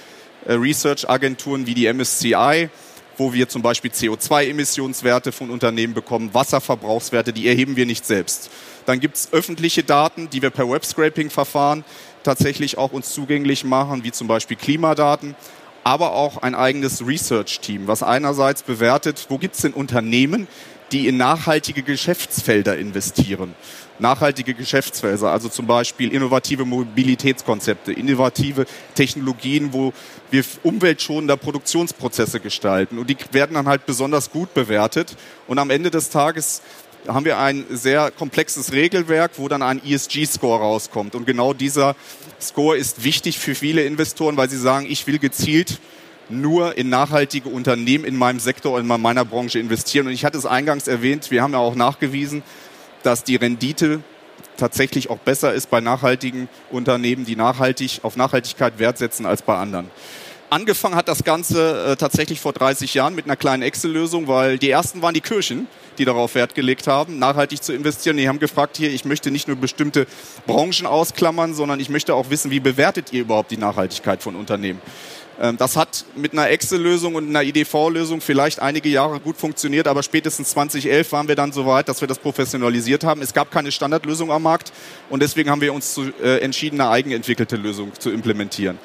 äh, 0.45 0.53
Research-Agenturen 0.53 1.67
wie 1.67 1.73
die 1.73 1.85
MSCI, 1.85 2.69
wo 3.17 3.33
wir 3.33 3.47
zum 3.49 3.61
Beispiel 3.61 3.91
CO2-Emissionswerte 3.91 5.31
von 5.31 5.49
Unternehmen 5.49 5.93
bekommen, 5.93 6.33
Wasserverbrauchswerte, 6.33 7.33
die 7.33 7.47
erheben 7.47 7.75
wir 7.75 7.85
nicht 7.85 8.05
selbst. 8.05 8.49
Dann 8.85 8.99
gibt 8.99 9.17
es 9.17 9.29
öffentliche 9.31 9.83
Daten, 9.83 10.29
die 10.29 10.41
wir 10.41 10.49
per 10.49 10.69
Webscraping-Verfahren 10.69 11.83
tatsächlich 12.23 12.77
auch 12.77 12.91
uns 12.91 13.13
zugänglich 13.13 13.63
machen, 13.63 14.03
wie 14.03 14.11
zum 14.11 14.27
Beispiel 14.27 14.57
Klimadaten 14.57 15.35
aber 15.89 16.13
auch 16.13 16.43
ein 16.43 16.53
eigenes 16.53 17.03
Research-Team, 17.03 17.87
was 17.87 18.03
einerseits 18.03 18.61
bewertet, 18.61 19.25
wo 19.29 19.39
gibt 19.39 19.55
es 19.55 19.61
denn 19.61 19.73
Unternehmen, 19.73 20.47
die 20.91 21.07
in 21.07 21.17
nachhaltige 21.17 21.81
Geschäftsfelder 21.81 22.77
investieren. 22.77 23.55
Nachhaltige 23.97 24.53
Geschäftsfelder, 24.53 25.31
also 25.31 25.49
zum 25.49 25.65
Beispiel 25.65 26.13
innovative 26.13 26.63
Mobilitätskonzepte, 26.63 27.91
innovative 27.91 28.67
Technologien, 28.93 29.73
wo 29.73 29.91
wir 30.29 30.43
umweltschonender 30.61 31.37
Produktionsprozesse 31.37 32.39
gestalten. 32.39 32.99
Und 32.99 33.09
die 33.09 33.17
werden 33.31 33.55
dann 33.55 33.67
halt 33.67 33.87
besonders 33.87 34.29
gut 34.29 34.53
bewertet. 34.53 35.17
Und 35.47 35.57
am 35.57 35.71
Ende 35.71 35.89
des 35.89 36.11
Tages 36.11 36.61
haben 37.07 37.25
wir 37.25 37.37
ein 37.37 37.65
sehr 37.69 38.11
komplexes 38.11 38.71
Regelwerk, 38.71 39.31
wo 39.37 39.47
dann 39.47 39.61
ein 39.61 39.81
ESG-Score 39.83 40.59
rauskommt. 40.59 41.15
Und 41.15 41.25
genau 41.25 41.53
dieser 41.53 41.95
Score 42.41 42.77
ist 42.77 43.03
wichtig 43.03 43.39
für 43.39 43.55
viele 43.55 43.83
Investoren, 43.83 44.37
weil 44.37 44.49
sie 44.49 44.57
sagen, 44.57 44.85
ich 44.89 45.07
will 45.07 45.19
gezielt 45.19 45.79
nur 46.29 46.77
in 46.77 46.89
nachhaltige 46.89 47.49
Unternehmen 47.49 48.05
in 48.05 48.15
meinem 48.15 48.39
Sektor, 48.39 48.79
in 48.79 48.87
meiner 48.87 49.25
Branche 49.25 49.59
investieren. 49.59 50.07
Und 50.07 50.13
ich 50.13 50.25
hatte 50.25 50.37
es 50.37 50.45
eingangs 50.45 50.87
erwähnt, 50.87 51.31
wir 51.31 51.41
haben 51.41 51.53
ja 51.53 51.59
auch 51.59 51.75
nachgewiesen, 51.75 52.43
dass 53.03 53.23
die 53.23 53.35
Rendite 53.35 54.01
tatsächlich 54.57 55.09
auch 55.09 55.17
besser 55.17 55.53
ist 55.53 55.69
bei 55.69 55.81
nachhaltigen 55.81 56.49
Unternehmen, 56.69 57.25
die 57.25 57.35
nachhaltig 57.35 58.01
auf 58.03 58.15
Nachhaltigkeit 58.17 58.77
Wert 58.77 58.97
setzen 58.97 59.25
als 59.25 59.41
bei 59.41 59.55
anderen. 59.55 59.89
Angefangen 60.51 60.95
hat 60.95 61.07
das 61.07 61.23
Ganze 61.23 61.91
äh, 61.91 61.95
tatsächlich 61.95 62.39
vor 62.39 62.53
30 62.53 62.95
Jahren 62.95 63.13
mit 63.13 63.25
einer 63.25 63.35
kleinen 63.35 63.61
Excel-Lösung, 63.61 64.27
weil 64.27 64.57
die 64.57 64.71
ersten 64.71 65.03
waren 65.03 65.13
die 65.13 65.21
Kirchen, 65.21 65.67
die 65.99 66.05
darauf 66.05 66.33
Wert 66.33 66.55
gelegt 66.55 66.87
haben, 66.87 67.19
nachhaltig 67.19 67.61
zu 67.61 67.71
investieren. 67.71 68.17
Die 68.17 68.27
haben 68.27 68.39
gefragt, 68.39 68.75
hier, 68.75 68.89
ich 68.89 69.05
möchte 69.05 69.29
nicht 69.29 69.47
nur 69.47 69.57
bestimmte 69.57 70.07
Branchen 70.47 70.87
ausklammern, 70.87 71.53
sondern 71.53 71.79
ich 71.79 71.89
möchte 71.89 72.15
auch 72.15 72.31
wissen, 72.31 72.49
wie 72.49 72.59
bewertet 72.59 73.13
ihr 73.13 73.21
überhaupt 73.21 73.51
die 73.51 73.57
Nachhaltigkeit 73.57 74.23
von 74.23 74.35
Unternehmen? 74.35 74.81
Ähm, 75.39 75.55
das 75.57 75.77
hat 75.77 76.05
mit 76.15 76.33
einer 76.33 76.49
Excel-Lösung 76.49 77.13
und 77.13 77.29
einer 77.29 77.43
IDV-Lösung 77.43 78.19
vielleicht 78.19 78.59
einige 78.59 78.89
Jahre 78.89 79.19
gut 79.19 79.37
funktioniert, 79.37 79.87
aber 79.87 80.01
spätestens 80.01 80.49
2011 80.49 81.11
waren 81.11 81.27
wir 81.27 81.35
dann 81.35 81.51
so 81.51 81.67
weit, 81.67 81.87
dass 81.87 82.01
wir 82.01 82.07
das 82.07 82.17
professionalisiert 82.17 83.03
haben. 83.03 83.21
Es 83.21 83.35
gab 83.35 83.51
keine 83.51 83.71
Standardlösung 83.71 84.31
am 84.31 84.41
Markt 84.41 84.73
und 85.11 85.21
deswegen 85.21 85.51
haben 85.51 85.61
wir 85.61 85.75
uns 85.75 85.93
zu, 85.93 86.11
äh, 86.23 86.39
entschieden, 86.39 86.81
eine 86.81 86.89
eigenentwickelte 86.89 87.55
Lösung 87.55 87.91
zu 87.99 88.09
implementieren. 88.09 88.79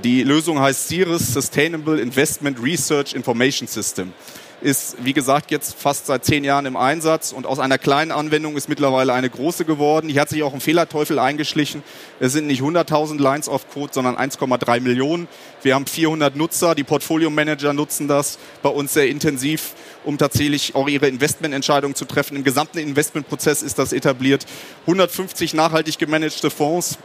Die 0.00 0.24
Lösung 0.24 0.58
heißt 0.58 0.88
CIRIS 0.88 1.34
Sustainable 1.34 2.00
Investment 2.00 2.58
Research 2.60 3.14
Information 3.14 3.68
System. 3.68 4.12
Ist, 4.60 4.96
wie 5.04 5.12
gesagt, 5.12 5.50
jetzt 5.50 5.74
fast 5.76 6.06
seit 6.06 6.24
zehn 6.24 6.44
Jahren 6.44 6.66
im 6.66 6.76
Einsatz 6.76 7.32
und 7.32 7.46
aus 7.46 7.58
einer 7.58 7.78
kleinen 7.78 8.10
Anwendung 8.10 8.56
ist 8.56 8.68
mittlerweile 8.68 9.12
eine 9.12 9.28
große 9.28 9.64
geworden. 9.64 10.08
Hier 10.08 10.20
hat 10.20 10.28
sich 10.28 10.42
auch 10.42 10.54
ein 10.54 10.60
Fehlerteufel 10.60 11.18
eingeschlichen. 11.18 11.82
Es 12.20 12.32
sind 12.32 12.46
nicht 12.46 12.62
100.000 12.62 13.20
Lines 13.20 13.48
of 13.48 13.68
Code, 13.70 13.92
sondern 13.92 14.16
1,3 14.16 14.80
Millionen. 14.80 15.28
Wir 15.62 15.74
haben 15.74 15.86
400 15.86 16.36
Nutzer, 16.36 16.74
die 16.74 16.84
Portfolio 16.84 17.28
Manager 17.28 17.72
nutzen 17.72 18.08
das 18.08 18.38
bei 18.62 18.70
uns 18.70 18.94
sehr 18.94 19.08
intensiv, 19.08 19.74
um 20.04 20.16
tatsächlich 20.16 20.74
auch 20.74 20.88
ihre 20.88 21.08
Investmententscheidungen 21.08 21.94
zu 21.94 22.06
treffen. 22.06 22.36
Im 22.36 22.44
gesamten 22.44 22.78
Investmentprozess 22.78 23.62
ist 23.62 23.78
das 23.78 23.92
etabliert. 23.92 24.46
150 24.82 25.54
nachhaltig 25.54 25.98
gemanagte 25.98 26.50
Fonds 26.50 26.98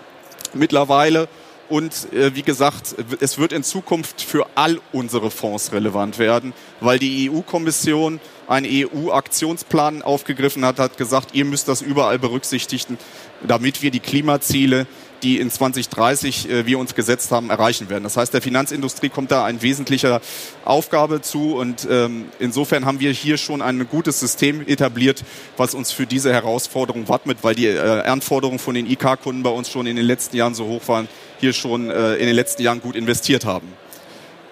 mittlerweile 0.54 1.28
und 1.70 2.12
äh, 2.14 2.36
wie 2.36 2.44
gesagt, 2.44 2.96
es 3.20 3.38
wird 3.38 3.54
in 3.54 3.64
Zukunft 3.64 4.22
für 4.22 4.48
all 4.56 4.80
unsere 4.92 5.32
Fonds 5.32 5.72
relevant 5.72 6.20
werden, 6.20 6.54
weil 6.80 7.00
die 7.00 7.30
EU-Kommission 7.30 8.20
einen 8.48 8.68
EU-Aktionsplan 8.70 10.02
aufgegriffen 10.02 10.66
hat, 10.66 10.80
hat 10.80 10.98
gesagt, 10.98 11.34
ihr 11.34 11.46
müsst 11.46 11.68
das 11.68 11.82
überall 11.82 12.20
berücksichtigen, 12.20 12.98
damit 13.46 13.82
wir 13.82 13.92
die 13.92 14.00
Klimaziele, 14.00 14.88
die 15.24 15.40
in 15.40 15.50
2030 15.50 16.50
äh, 16.50 16.66
wir 16.66 16.80
uns 16.80 16.96
gesetzt 16.96 17.32
haben, 17.32 17.50
erreichen 17.50 17.90
werden. 17.90 18.04
Das 18.04 18.18
heißt, 18.18 18.34
der 18.34 18.42
Finanzindustrie 18.42 19.10
kommt 19.10 19.32
da 19.32 19.46
ein 19.46 19.62
wesentlicher 19.62 20.22
Aufgabe 20.66 21.22
zu 21.22 21.56
und 21.56 21.88
ähm, 21.90 22.26
insofern 22.40 22.86
haben 22.86 23.00
wir 23.00 23.12
hier 23.12 23.38
schon 23.38 23.62
ein 23.62 23.88
gutes 23.88 24.20
System 24.20 24.66
etabliert, 24.68 25.24
was 25.58 25.74
uns 25.74 25.92
für 25.92 26.06
diese 26.06 26.32
Herausforderung 26.32 27.08
wappnet, 27.10 27.40
weil 27.42 27.56
die 27.56 27.68
äh, 27.68 28.02
Anforderungen 28.02 28.60
von 28.60 28.76
den 28.76 28.86
IK-Kunden 28.86 29.44
bei 29.44 29.50
uns 29.50 29.70
schon 29.70 29.88
in 29.88 29.96
den 29.96 30.06
letzten 30.06 30.36
Jahren 30.36 30.56
so 30.56 30.66
hoch 30.66 30.88
waren, 30.88 31.08
hier 31.40 31.54
schon 31.54 31.90
äh, 31.90 32.16
in 32.16 32.28
den 32.28 32.36
letzten 32.36 32.62
Jahren 32.62 32.82
gut 32.82 32.96
investiert 32.96 33.46
haben. 33.46 33.68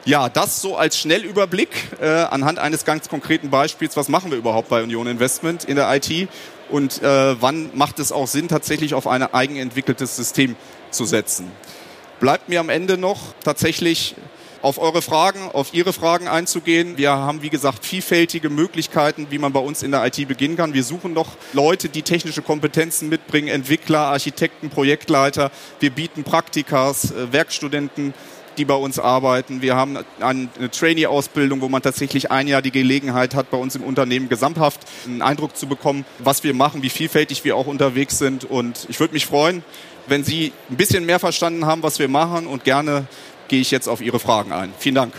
Ja, 0.07 0.29
das 0.29 0.61
so 0.61 0.77
als 0.77 0.99
Schnellüberblick 0.99 1.69
äh, 1.99 2.05
anhand 2.05 2.59
eines 2.59 2.85
ganz 2.85 3.09
konkreten 3.09 3.49
Beispiels. 3.49 3.97
Was 3.97 4.07
machen 4.07 4.29
wir 4.29 4.37
überhaupt 4.37 4.69
bei 4.69 4.83
Union 4.83 5.07
Investment 5.07 5.63
in 5.63 5.77
der 5.77 5.91
IT 5.95 6.29
und 6.69 7.01
äh, 7.01 7.41
wann 7.41 7.69
macht 7.73 7.99
es 7.99 8.11
auch 8.11 8.27
Sinn, 8.27 8.47
tatsächlich 8.47 8.93
auf 8.93 9.07
ein 9.07 9.21
eigenentwickeltes 9.21 10.15
System 10.15 10.55
zu 10.91 11.05
setzen? 11.05 11.51
Bleibt 12.19 12.49
mir 12.49 12.59
am 12.59 12.69
Ende 12.69 12.97
noch 12.97 13.19
tatsächlich 13.43 14.15
auf 14.65 14.79
eure 14.79 15.03
Fragen, 15.03 15.51
auf 15.53 15.75
Ihre 15.75 15.93
Fragen 15.93 16.27
einzugehen. 16.27 16.97
Wir 16.97 17.11
haben, 17.11 17.43
wie 17.43 17.51
gesagt, 17.51 17.85
vielfältige 17.85 18.49
Möglichkeiten, 18.49 19.27
wie 19.29 19.37
man 19.37 19.53
bei 19.53 19.59
uns 19.59 19.83
in 19.83 19.91
der 19.91 20.03
IT 20.03 20.27
beginnen 20.27 20.57
kann. 20.57 20.73
Wir 20.73 20.83
suchen 20.83 21.13
noch 21.13 21.37
Leute, 21.53 21.87
die 21.87 22.01
technische 22.01 22.41
Kompetenzen 22.41 23.07
mitbringen, 23.07 23.47
Entwickler, 23.47 23.99
Architekten, 23.99 24.71
Projektleiter. 24.71 25.51
Wir 25.79 25.91
bieten 25.91 26.23
Praktikas, 26.23 27.11
äh, 27.11 27.31
Werkstudenten 27.31 28.15
die 28.57 28.65
bei 28.65 28.75
uns 28.75 28.99
arbeiten. 28.99 29.61
Wir 29.61 29.75
haben 29.75 29.97
eine 30.19 30.49
Trainee-Ausbildung, 30.71 31.61
wo 31.61 31.69
man 31.69 31.81
tatsächlich 31.81 32.31
ein 32.31 32.47
Jahr 32.47 32.61
die 32.61 32.71
Gelegenheit 32.71 33.35
hat, 33.35 33.51
bei 33.51 33.57
uns 33.57 33.75
im 33.75 33.83
Unternehmen 33.83 34.29
gesamthaft 34.29 34.81
einen 35.05 35.21
Eindruck 35.21 35.55
zu 35.55 35.67
bekommen, 35.67 36.05
was 36.19 36.43
wir 36.43 36.53
machen, 36.53 36.83
wie 36.83 36.89
vielfältig 36.89 37.43
wir 37.43 37.55
auch 37.55 37.67
unterwegs 37.67 38.17
sind. 38.17 38.45
Und 38.45 38.87
ich 38.89 38.99
würde 38.99 39.13
mich 39.13 39.25
freuen, 39.25 39.63
wenn 40.07 40.23
Sie 40.23 40.53
ein 40.69 40.77
bisschen 40.77 41.05
mehr 41.05 41.19
verstanden 41.19 41.65
haben, 41.65 41.83
was 41.83 41.99
wir 41.99 42.07
machen 42.07 42.47
und 42.47 42.63
gerne 42.63 43.07
gehe 43.47 43.61
ich 43.61 43.71
jetzt 43.71 43.87
auf 43.87 44.01
Ihre 44.01 44.19
Fragen 44.19 44.51
ein. 44.51 44.73
Vielen 44.79 44.95
Dank. 44.95 45.13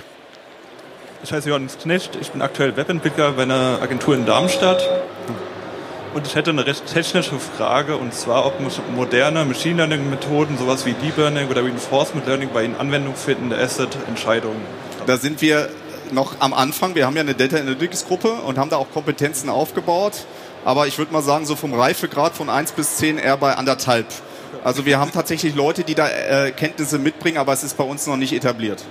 Ich 1.22 1.32
heiße 1.32 1.48
Johannes 1.48 1.78
Knecht, 1.78 2.16
ich 2.20 2.30
bin 2.30 2.42
aktuell 2.42 2.76
Webentwickler 2.76 3.32
bei 3.32 3.42
einer 3.42 3.80
Agentur 3.82 4.14
in 4.14 4.26
Darmstadt. 4.26 4.86
Und 6.14 6.26
ich 6.26 6.34
hätte 6.34 6.50
eine 6.50 6.66
recht 6.66 6.86
technische 6.86 7.38
Frage, 7.38 7.96
und 7.96 8.14
zwar, 8.14 8.46
ob 8.46 8.54
moderne 8.94 9.44
Machine 9.44 9.76
Learning 9.76 10.08
Methoden, 10.08 10.56
sowas 10.58 10.86
wie 10.86 10.92
Deep 10.92 11.16
Learning 11.18 11.48
oder 11.48 11.62
Reinforcement 11.62 12.26
Learning, 12.26 12.48
bei 12.52 12.64
Ihnen 12.64 12.76
Anwendung 12.76 13.14
finden, 13.14 13.50
der 13.50 13.58
Asset-Entscheidungen. 13.60 14.60
Da 15.06 15.18
sind 15.18 15.42
wir 15.42 15.68
noch 16.12 16.40
am 16.40 16.54
Anfang. 16.54 16.94
Wir 16.94 17.06
haben 17.06 17.16
ja 17.16 17.22
eine 17.22 17.34
Data 17.34 17.56
Analytics 17.56 18.06
Gruppe 18.06 18.32
und 18.32 18.58
haben 18.58 18.70
da 18.70 18.76
auch 18.76 18.90
Kompetenzen 18.92 19.50
aufgebaut. 19.50 20.24
Aber 20.64 20.86
ich 20.86 20.98
würde 20.98 21.12
mal 21.12 21.22
sagen, 21.22 21.46
so 21.46 21.54
vom 21.54 21.74
Reifegrad 21.74 22.34
von 22.34 22.50
1 22.50 22.72
bis 22.72 22.96
10 22.96 23.18
eher 23.18 23.36
bei 23.36 23.54
anderthalb. 23.54 24.06
Also 24.64 24.84
wir 24.84 24.98
haben 24.98 25.12
tatsächlich 25.12 25.54
Leute, 25.54 25.84
die 25.84 25.94
da 25.94 26.08
äh, 26.08 26.50
Kenntnisse 26.50 26.98
mitbringen, 26.98 27.38
aber 27.38 27.52
es 27.52 27.62
ist 27.62 27.76
bei 27.76 27.84
uns 27.84 28.06
noch 28.06 28.16
nicht 28.16 28.32
etabliert. 28.32 28.82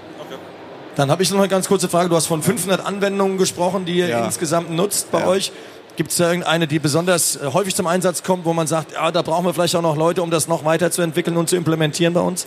Dann 0.96 1.12
habe 1.12 1.24
ich 1.24 1.32
noch 1.32 1.40
eine 1.40 1.50
ganz 1.50 1.68
kurze 1.68 1.90
Frage. 1.90 2.08
Du 2.08 2.16
hast 2.16 2.28
von 2.28 2.42
500 2.42 2.86
Anwendungen 2.86 3.38
gesprochen, 3.38 3.86
die 3.86 3.98
ihr 3.98 4.08
ja. 4.08 4.26
insgesamt 4.26 4.72
nutzt 4.72 5.12
bei 5.12 5.20
ja. 5.20 5.28
euch. 5.28 5.52
Gibt 5.96 6.12
es 6.12 6.18
da 6.18 6.28
irgendeine, 6.28 6.68
die 6.68 6.80
besonders 6.80 7.38
äh, 7.38 7.50
häufig 7.54 7.76
zum 7.76 7.88
Einsatz 7.88 8.24
kommt, 8.24 8.46
wo 8.46 8.54
man 8.54 8.68
sagt, 8.68 8.94
ja, 8.94 9.12
da 9.12 9.22
brauchen 9.22 9.46
wir 9.46 9.54
vielleicht 9.54 9.76
auch 9.76 9.82
noch 9.82 9.96
Leute, 9.96 10.22
um 10.22 10.30
das 10.30 10.48
noch 10.48 10.66
weiterzuentwickeln 10.66 11.38
und 11.38 11.50
zu 11.50 11.56
implementieren 11.56 12.14
bei 12.14 12.20
uns? 12.20 12.46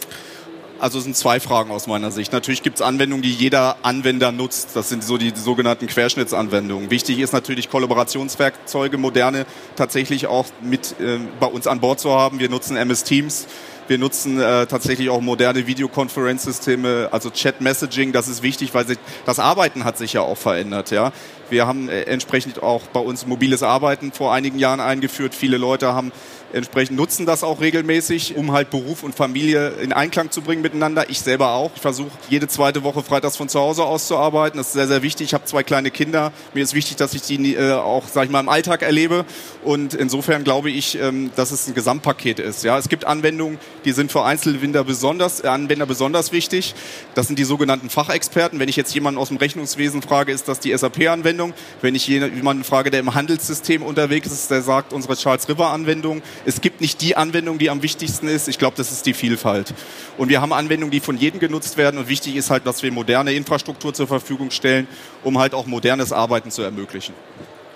Also 0.80 0.98
es 0.98 1.04
sind 1.04 1.16
zwei 1.16 1.40
Fragen 1.40 1.72
aus 1.72 1.88
meiner 1.88 2.12
Sicht. 2.12 2.32
Natürlich 2.32 2.62
gibt 2.62 2.76
es 2.76 2.82
Anwendungen, 2.82 3.22
die 3.22 3.32
jeder 3.32 3.78
Anwender 3.82 4.30
nutzt. 4.30 4.70
Das 4.74 4.88
sind 4.88 5.02
so 5.02 5.18
die, 5.18 5.32
die 5.32 5.40
sogenannten 5.40 5.88
Querschnittsanwendungen. 5.88 6.90
Wichtig 6.90 7.18
ist 7.18 7.32
natürlich 7.32 7.68
Kollaborationswerkzeuge, 7.68 8.96
moderne 8.96 9.44
tatsächlich 9.74 10.28
auch 10.28 10.46
mit 10.62 10.94
äh, 11.00 11.18
bei 11.40 11.46
uns 11.46 11.66
an 11.66 11.80
Bord 11.80 11.98
zu 11.98 12.12
haben. 12.12 12.38
Wir 12.38 12.48
nutzen 12.48 12.76
MS 12.76 13.02
Teams. 13.02 13.46
Wir 13.88 13.96
nutzen 13.96 14.38
äh, 14.38 14.66
tatsächlich 14.66 15.08
auch 15.08 15.22
moderne 15.22 15.66
Videokonferenzsysteme, 15.66 17.08
also 17.10 17.30
Chat-Messaging. 17.30 18.12
Das 18.12 18.28
ist 18.28 18.42
wichtig, 18.42 18.74
weil 18.74 18.86
sich, 18.86 18.98
das 19.24 19.38
Arbeiten 19.38 19.84
hat 19.84 19.96
sich 19.96 20.12
ja 20.12 20.20
auch 20.20 20.36
verändert. 20.36 20.90
Ja, 20.90 21.10
wir 21.48 21.66
haben 21.66 21.88
äh, 21.88 22.02
entsprechend 22.02 22.62
auch 22.62 22.82
bei 22.88 23.00
uns 23.00 23.26
mobiles 23.26 23.62
Arbeiten 23.62 24.12
vor 24.12 24.34
einigen 24.34 24.58
Jahren 24.58 24.80
eingeführt. 24.80 25.34
Viele 25.34 25.56
Leute 25.56 25.94
haben 25.94 26.12
entsprechend 26.52 26.96
nutzen 26.96 27.26
das 27.26 27.44
auch 27.44 27.60
regelmäßig, 27.60 28.36
um 28.36 28.52
halt 28.52 28.70
Beruf 28.70 29.02
und 29.02 29.14
Familie 29.14 29.68
in 29.82 29.92
Einklang 29.92 30.30
zu 30.30 30.42
bringen 30.42 30.62
miteinander. 30.62 31.10
Ich 31.10 31.20
selber 31.20 31.52
auch. 31.52 31.70
Ich 31.74 31.82
versuche 31.82 32.10
jede 32.28 32.48
zweite 32.48 32.82
Woche 32.84 33.02
freitags 33.02 33.36
von 33.36 33.48
zu 33.48 33.60
Hause 33.60 33.84
aus 33.84 34.06
zu 34.06 34.16
arbeiten. 34.16 34.58
Das 34.58 34.68
ist 34.68 34.72
sehr, 34.74 34.88
sehr 34.88 35.02
wichtig. 35.02 35.26
Ich 35.28 35.34
habe 35.34 35.44
zwei 35.44 35.62
kleine 35.62 35.90
Kinder. 35.90 36.32
Mir 36.54 36.62
ist 36.62 36.74
wichtig, 36.74 36.96
dass 36.96 37.14
ich 37.14 37.22
die 37.22 37.54
äh, 37.54 37.72
auch, 37.72 38.04
sag 38.08 38.24
ich 38.24 38.30
mal, 38.30 38.40
im 38.40 38.48
Alltag 38.48 38.82
erlebe. 38.82 39.24
Und 39.64 39.94
insofern 39.94 40.44
glaube 40.44 40.70
ich, 40.70 40.98
ähm, 41.00 41.30
dass 41.36 41.50
es 41.50 41.66
ein 41.66 41.74
Gesamtpaket 41.74 42.38
ist. 42.38 42.64
Ja, 42.64 42.78
es 42.78 42.88
gibt 42.88 43.04
Anwendungen, 43.04 43.58
die 43.88 43.92
sind 43.92 44.12
für 44.12 44.22
Einzelwender 44.22 44.84
besonders, 44.84 45.42
äh, 45.42 45.46
Anwender 45.46 45.86
besonders 45.86 46.30
wichtig. 46.30 46.74
Das 47.14 47.26
sind 47.26 47.38
die 47.38 47.44
sogenannten 47.44 47.88
Fachexperten. 47.88 48.60
Wenn 48.60 48.68
ich 48.68 48.76
jetzt 48.76 48.94
jemanden 48.94 49.18
aus 49.18 49.28
dem 49.28 49.38
Rechnungswesen 49.38 50.02
frage, 50.02 50.30
ist 50.30 50.46
das 50.46 50.60
die 50.60 50.76
SAP-Anwendung. 50.76 51.54
Wenn 51.80 51.94
ich 51.94 52.06
jemanden 52.06 52.64
frage, 52.64 52.90
der 52.90 53.00
im 53.00 53.14
Handelssystem 53.14 53.82
unterwegs 53.82 54.30
ist, 54.30 54.50
der 54.50 54.60
sagt 54.60 54.92
unsere 54.92 55.16
Charles 55.16 55.48
River-Anwendung 55.48 56.20
es 56.44 56.60
gibt 56.60 56.82
nicht 56.82 57.00
die 57.00 57.16
Anwendung, 57.16 57.56
die 57.56 57.70
am 57.70 57.82
wichtigsten 57.82 58.28
ist. 58.28 58.46
Ich 58.46 58.58
glaube, 58.58 58.76
das 58.76 58.92
ist 58.92 59.06
die 59.06 59.14
Vielfalt. 59.14 59.72
Und 60.18 60.28
wir 60.28 60.42
haben 60.42 60.52
Anwendungen, 60.52 60.90
die 60.90 61.00
von 61.00 61.16
jedem 61.16 61.40
genutzt 61.40 61.78
werden. 61.78 61.98
Und 61.98 62.08
wichtig 62.08 62.36
ist 62.36 62.50
halt, 62.50 62.66
dass 62.66 62.82
wir 62.82 62.92
moderne 62.92 63.32
Infrastruktur 63.32 63.94
zur 63.94 64.06
Verfügung 64.06 64.50
stellen, 64.50 64.86
um 65.24 65.38
halt 65.38 65.54
auch 65.54 65.64
modernes 65.64 66.12
Arbeiten 66.12 66.50
zu 66.50 66.60
ermöglichen. 66.60 67.14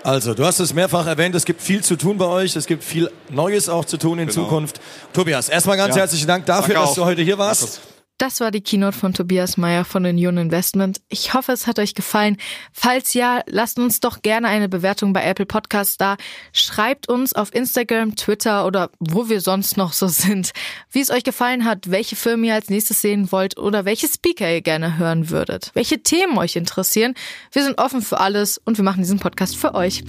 Also, 0.03 0.33
du 0.33 0.45
hast 0.45 0.59
es 0.59 0.73
mehrfach 0.73 1.07
erwähnt, 1.07 1.33
es 1.33 1.45
gibt 1.45 1.61
viel 1.61 1.81
zu 1.81 1.95
tun 1.95 2.17
bei 2.17 2.25
euch, 2.25 2.55
es 2.57 2.65
gibt 2.65 2.83
viel 2.83 3.09
Neues 3.29 3.69
auch 3.69 3.85
zu 3.85 3.97
tun 3.97 4.19
in 4.19 4.27
genau. 4.27 4.43
Zukunft. 4.43 4.81
Tobias, 5.13 5.47
erstmal 5.47 5.77
ganz 5.77 5.95
ja. 5.95 6.01
herzlichen 6.01 6.27
Dank 6.27 6.45
dafür, 6.45 6.75
dass 6.75 6.93
du 6.93 7.05
heute 7.05 7.21
hier 7.21 7.37
warst. 7.37 7.81
Das 8.23 8.39
war 8.39 8.51
die 8.51 8.61
Keynote 8.61 8.97
von 8.97 9.13
Tobias 9.13 9.57
Meyer 9.57 9.83
von 9.83 10.05
Union 10.05 10.37
Investment. 10.37 11.01
Ich 11.09 11.33
hoffe, 11.33 11.51
es 11.51 11.67
hat 11.67 11.77
euch 11.77 11.93
gefallen. 11.93 12.37
Falls 12.71 13.13
ja, 13.13 13.41
lasst 13.47 13.77
uns 13.79 13.99
doch 13.99 14.21
gerne 14.21 14.47
eine 14.47 14.69
Bewertung 14.69 15.11
bei 15.11 15.25
Apple 15.25 15.45
Podcasts 15.45 15.97
da. 15.97 16.15
Schreibt 16.53 17.09
uns 17.09 17.33
auf 17.33 17.53
Instagram, 17.53 18.15
Twitter 18.15 18.65
oder 18.65 18.91
wo 18.97 19.27
wir 19.27 19.41
sonst 19.41 19.75
noch 19.75 19.91
so 19.91 20.07
sind, 20.07 20.53
wie 20.89 21.01
es 21.01 21.11
euch 21.11 21.25
gefallen 21.25 21.65
hat, 21.65 21.91
welche 21.91 22.15
Filme 22.15 22.47
ihr 22.47 22.53
als 22.53 22.69
nächstes 22.69 23.01
sehen 23.01 23.29
wollt 23.33 23.57
oder 23.57 23.83
welche 23.83 24.07
Speaker 24.07 24.49
ihr 24.49 24.61
gerne 24.61 24.97
hören 24.97 25.29
würdet, 25.29 25.71
welche 25.73 26.01
Themen 26.01 26.37
euch 26.37 26.55
interessieren. 26.55 27.15
Wir 27.51 27.65
sind 27.65 27.77
offen 27.77 28.01
für 28.01 28.21
alles 28.21 28.57
und 28.57 28.77
wir 28.77 28.85
machen 28.85 29.01
diesen 29.01 29.19
Podcast 29.19 29.57
für 29.57 29.75
euch. 29.75 30.01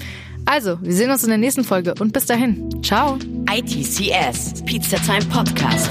Also, 0.46 0.78
wir 0.80 0.92
sehen 0.92 1.10
uns 1.10 1.24
in 1.24 1.30
der 1.30 1.38
nächsten 1.38 1.64
Folge 1.64 1.96
und 1.98 2.12
bis 2.12 2.26
dahin. 2.26 2.80
Ciao. 2.80 3.18
ITCS, 3.50 4.62
Pizza 4.64 4.98
Time 4.98 5.24
Podcast. 5.32 5.90